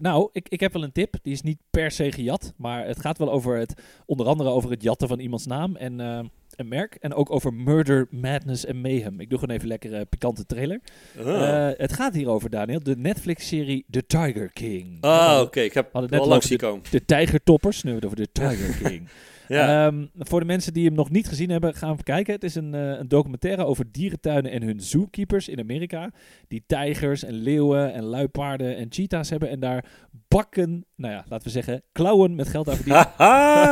Nou, 0.00 0.28
ik, 0.32 0.48
ik 0.48 0.60
heb 0.60 0.72
wel 0.72 0.82
een 0.82 0.92
tip. 0.92 1.14
Die 1.22 1.32
is 1.32 1.42
niet 1.42 1.58
per 1.70 1.90
se 1.90 2.12
gejat. 2.12 2.52
Maar 2.56 2.86
het 2.86 3.00
gaat 3.00 3.18
wel 3.18 3.32
over 3.32 3.56
het, 3.58 3.74
onder 4.06 4.26
andere 4.26 4.50
over 4.50 4.70
het 4.70 4.82
jatten 4.82 5.08
van 5.08 5.18
iemands 5.18 5.46
naam. 5.46 5.76
En 5.76 6.30
een 6.62 6.68
merk. 6.68 6.94
En 6.94 7.14
ook 7.14 7.30
over 7.30 7.54
murder, 7.54 8.06
madness 8.10 8.64
en 8.64 8.80
mayhem. 8.80 9.20
Ik 9.20 9.30
doe 9.30 9.38
gewoon 9.38 9.56
even 9.56 9.68
lekker 9.68 9.94
een 9.94 10.08
pikante 10.08 10.46
trailer. 10.46 10.80
Ah, 11.18 11.68
Eh, 11.68 11.78
het 11.78 11.92
gaat 11.92 12.14
hierover, 12.14 12.50
Daniel. 12.50 12.82
De 12.82 12.96
Netflix-serie 12.96 13.84
The 13.90 14.06
Tiger 14.06 14.50
King. 14.52 14.96
Ah, 15.00 15.40
oké. 15.40 15.60
Ik 15.60 15.74
heb 15.74 15.92
wel 15.92 16.02
langs 16.08 16.26
over 16.28 16.42
zien 16.42 16.58
komen. 16.58 16.82
De 16.90 17.04
Tijgertoppers. 17.04 17.82
Nu 17.82 17.90
hebben 17.92 18.10
we 18.10 18.20
het 18.20 18.40
over 18.40 18.56
The 18.56 18.56
Tiger 18.56 18.76
King. 18.88 19.08
Ja. 19.48 19.86
Ehm, 19.86 20.06
voor 20.18 20.40
de 20.40 20.46
mensen 20.46 20.72
die 20.72 20.84
hem 20.86 20.94
nog 20.94 21.10
niet 21.10 21.28
gezien 21.28 21.50
hebben, 21.50 21.74
gaan 21.74 21.96
we 21.96 22.02
kijken. 22.02 22.34
Het 22.34 22.44
is 22.44 22.54
een, 22.54 22.74
eh, 22.74 22.80
een 22.98 23.08
documentaire 23.08 23.64
over 23.64 23.84
dierentuinen 23.92 24.50
en 24.52 24.62
hun 24.62 24.80
zookeepers 24.80 25.48
in 25.48 25.58
Amerika. 25.58 26.10
Die 26.48 26.64
tijgers 26.66 27.24
en 27.24 27.34
leeuwen 27.34 27.92
en 27.92 28.02
luipaarden 28.04 28.76
en 28.76 28.86
cheetahs 28.90 29.30
hebben. 29.30 29.48
En 29.50 29.60
daar 29.60 29.84
bakken, 30.28 30.84
nou 30.96 31.12
ja, 31.14 31.24
laten 31.28 31.46
we 31.46 31.52
zeggen, 31.52 31.82
klauwen 31.92 32.34
met 32.34 32.48
geld 32.48 32.68
aan 32.68 32.76
verdienen. 32.76 33.06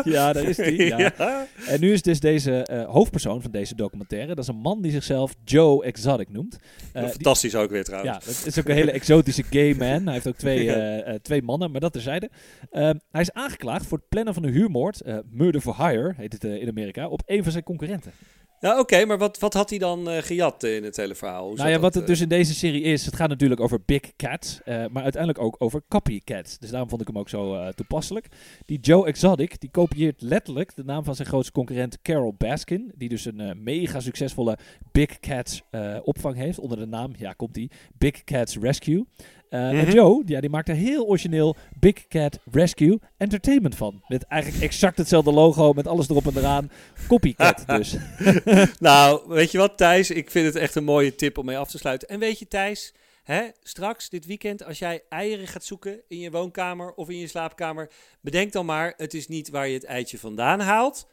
Ja, 0.14 0.32
daar 0.32 0.44
is 0.44 0.56
die. 0.56 0.84
Ja. 0.90 0.98
Ja. 0.98 1.46
En 1.68 1.80
nu 1.80 1.92
is 1.92 2.02
dus 2.02 2.20
deze 2.20 2.62
eh, 2.62 2.84
hoofdpersoon 2.88 3.42
van 3.42 3.50
deze 3.50 3.74
documentaire, 3.74 4.28
dat 4.34 4.38
is 4.38 4.48
een 4.48 4.56
man 4.60 4.82
die 4.82 4.92
zichzelf 4.92 5.34
Joe 5.44 5.84
Exotic 5.84 6.28
noemt. 6.28 6.58
Eh, 6.92 7.02
die- 7.02 7.10
Fantastisch 7.12 7.54
ook 7.54 7.70
weer 7.70 7.84
trouwens. 7.84 8.12
ja, 8.12 8.18
dat 8.32 8.46
is 8.46 8.58
ook 8.58 8.68
een 8.68 8.74
hele 8.74 8.90
exotische 8.90 9.42
gay 9.50 9.74
man. 9.74 10.04
Hij 10.04 10.12
heeft 10.12 10.28
ook 10.28 10.36
twee, 10.36 11.18
twee 11.22 11.42
mannen, 11.42 11.70
maar 11.70 11.80
dat 11.80 11.92
terzijde. 11.92 12.30
Ehm 12.70 12.94
hij 13.10 13.20
is 13.20 13.32
aangeklaagd 13.32 13.86
voor 13.86 13.98
het 13.98 14.08
plannen 14.08 14.34
van 14.34 14.42
een 14.44 14.52
huurmoord, 14.52 15.00
eh, 15.00 15.18
murder 15.64 15.84
for 15.84 15.86
hire 15.86 16.14
heet 16.16 16.32
het 16.32 16.44
eh, 16.44 16.60
in 16.60 16.68
Amerika, 16.68 17.08
op 17.08 17.22
een 17.26 17.42
van 17.42 17.52
zijn 17.52 17.64
concurrenten. 17.64 18.12
Ja, 18.60 18.78
oké, 18.78 19.04
maar 19.04 19.18
wat, 19.18 19.38
wat 19.38 19.54
had 19.54 19.70
hij 19.70 19.78
dan 19.78 20.10
eh, 20.10 20.22
gejat 20.22 20.62
eh, 20.62 20.76
in 20.76 20.84
het 20.84 20.96
hele 20.96 21.14
verhaal? 21.14 21.46
Hoe 21.46 21.56
nou 21.56 21.68
ja, 21.68 21.74
dat, 21.74 21.82
wat 21.82 21.94
het 21.94 22.06
dus 22.06 22.20
in 22.20 22.28
deze 22.28 22.54
serie 22.54 22.82
is, 22.82 23.04
het 23.04 23.16
gaat 23.16 23.28
natuurlijk 23.28 23.60
over 23.60 23.80
big 23.86 24.16
cats, 24.16 24.60
eh, 24.64 24.84
maar 24.90 25.02
uiteindelijk 25.02 25.42
ook 25.42 25.56
over 25.58 25.82
copycats. 25.88 26.58
Dus 26.58 26.70
daarom 26.70 26.88
vond 26.88 27.00
ik 27.00 27.06
hem 27.06 27.18
ook 27.18 27.28
zo 27.28 27.70
toepasselijk. 27.70 28.26
Die 28.66 28.78
Joe 28.80 29.06
Exotic, 29.06 29.60
die 29.60 29.70
kopieert 29.70 30.22
letterlijk 30.22 30.76
de 30.76 30.84
naam 30.84 31.04
van 31.04 31.14
zijn 31.14 31.28
grootste 31.28 31.52
concurrent 31.52 32.02
Carol 32.02 32.34
Baskin, 32.38 32.92
die 32.96 33.08
dus 33.08 33.24
een 33.24 33.62
mega 33.62 34.00
succesvolle 34.00 34.58
big 34.92 35.18
cats 35.20 35.62
eh, 35.70 35.96
opvang 36.02 36.36
heeft 36.36 36.58
onder 36.58 36.78
de 36.78 36.86
naam, 36.86 37.12
ja 37.16 37.32
komt 37.32 37.54
die, 37.54 37.70
Big 37.98 38.24
Cats 38.24 38.56
Rescue. 38.56 39.06
Eh, 39.50 39.68
En 39.68 39.76
Mhm. 39.76 39.90
Joe, 39.90 40.22
ja, 40.26 40.40
die 40.40 40.50
maakt 40.50 40.68
er 40.68 40.74
heel 40.74 41.06
origineel 41.06 41.56
Big 41.80 42.06
Cat 42.08 42.38
Rescue 42.52 42.98
Entertainment 43.16 43.76
van. 43.76 44.02
Met 44.08 44.22
eigenlijk 44.22 44.62
exact 44.62 44.98
hetzelfde 44.98 45.32
logo, 45.32 45.72
met 45.72 45.86
alles 45.86 46.08
erop 46.08 46.26
en 46.26 46.36
eraan. 46.36 46.70
Copycat 47.08 47.64
dus. 47.76 47.96
Nou, 48.78 49.22
weet 49.28 49.50
je 49.50 49.58
wat, 49.58 49.76
Thijs? 49.76 50.10
Ik 50.10 50.30
vind 50.30 50.46
het 50.46 50.56
echt 50.56 50.74
een 50.74 50.84
mooie 50.84 51.14
tip 51.14 51.38
om 51.38 51.44
mee 51.44 51.58
af 51.58 51.70
te 51.70 51.78
sluiten. 51.78 52.08
En 52.08 52.18
weet 52.18 52.38
je, 52.38 52.48
Thijs, 52.48 52.94
hè, 53.22 53.42
straks 53.62 54.08
dit 54.08 54.26
weekend, 54.26 54.64
als 54.64 54.78
jij 54.78 55.02
eieren 55.08 55.46
gaat 55.46 55.64
zoeken 55.64 56.00
in 56.08 56.18
je 56.18 56.30
woonkamer 56.30 56.92
of 56.94 57.08
in 57.08 57.18
je 57.18 57.26
slaapkamer, 57.26 57.90
bedenk 58.20 58.52
dan 58.52 58.66
maar: 58.66 58.94
het 58.96 59.14
is 59.14 59.28
niet 59.28 59.50
waar 59.50 59.68
je 59.68 59.74
het 59.74 59.84
eitje 59.84 60.18
vandaan 60.18 60.60
haalt, 60.60 61.06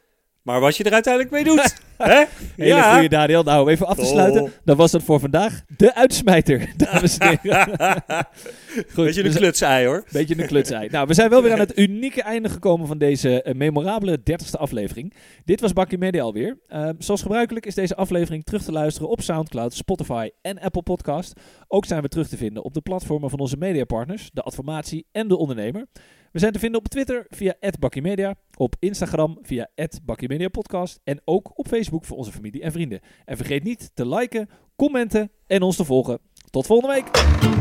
maar 0.48 0.60
wat 0.60 0.76
je 0.76 0.84
er 0.84 0.92
uiteindelijk 0.92 1.34
mee 1.34 1.44
doet. 1.44 1.74
hè? 1.96 2.24
Hele 2.56 2.82
goede 2.82 3.08
Daniel. 3.08 3.42
Nou, 3.42 3.62
om 3.62 3.68
even 3.68 3.86
af 3.86 3.94
te 3.94 4.02
Top. 4.02 4.10
sluiten. 4.10 4.52
Dan 4.64 4.76
was 4.76 4.92
het 4.92 5.02
voor 5.02 5.20
vandaag 5.20 5.62
de 5.76 5.94
uitsmijter, 5.94 6.72
dames 6.76 7.18
en 7.18 7.38
heren. 7.42 8.02
Goed, 8.94 9.04
Weet 9.04 9.14
je, 9.14 9.22
we 9.22 9.28
een 9.28 9.34
klutsei 9.34 9.86
hoor. 9.86 10.04
Beetje 10.12 10.40
een 10.40 10.46
klutsei. 10.46 10.88
Nou, 10.90 11.06
we 11.06 11.14
zijn 11.14 11.30
wel 11.30 11.42
weer 11.42 11.52
aan 11.52 11.58
het 11.58 11.78
unieke 11.88 12.22
einde 12.22 12.48
gekomen 12.48 12.86
van 12.86 12.98
deze 12.98 13.42
eh, 13.42 13.54
memorabele 13.54 14.18
30ste 14.18 14.58
aflevering. 14.58 15.14
Dit 15.44 15.60
was 15.60 15.72
Bakkie 15.72 15.98
Media 15.98 16.22
alweer. 16.22 16.58
Eh, 16.68 16.88
zoals 16.98 17.22
gebruikelijk 17.22 17.66
is 17.66 17.74
deze 17.74 17.96
aflevering 17.96 18.44
terug 18.44 18.62
te 18.62 18.72
luisteren 18.72 19.08
op 19.08 19.20
Soundcloud, 19.20 19.74
Spotify 19.74 20.30
en 20.42 20.60
Apple 20.60 20.82
Podcast. 20.82 21.40
Ook 21.66 21.84
zijn 21.84 22.02
we 22.02 22.08
terug 22.08 22.28
te 22.28 22.36
vinden 22.36 22.64
op 22.64 22.74
de 22.74 22.80
platformen 22.80 23.30
van 23.30 23.38
onze 23.38 23.56
mediapartners, 23.56 24.30
de 24.32 24.42
Adformatie 24.42 25.06
en 25.12 25.28
de 25.28 25.36
Ondernemer. 25.36 25.86
We 26.32 26.38
zijn 26.38 26.52
te 26.52 26.58
vinden 26.58 26.80
op 26.80 26.88
Twitter 26.88 27.26
via 27.28 27.54
@bakkiemedia, 27.78 28.34
op 28.56 28.76
Instagram 28.78 29.38
via 29.42 29.68
@bakkiemediapodcast 30.04 31.00
en 31.04 31.20
ook 31.24 31.58
op 31.58 31.68
Facebook 31.68 32.04
voor 32.04 32.16
onze 32.16 32.32
familie 32.32 32.62
en 32.62 32.72
vrienden. 32.72 33.00
En 33.24 33.36
vergeet 33.36 33.64
niet 33.64 33.90
te 33.94 34.08
liken, 34.08 34.48
commenten 34.76 35.30
en 35.46 35.62
ons 35.62 35.76
te 35.76 35.84
volgen. 35.84 36.18
Tot 36.50 36.66
volgende 36.66 36.94
week. 36.94 37.57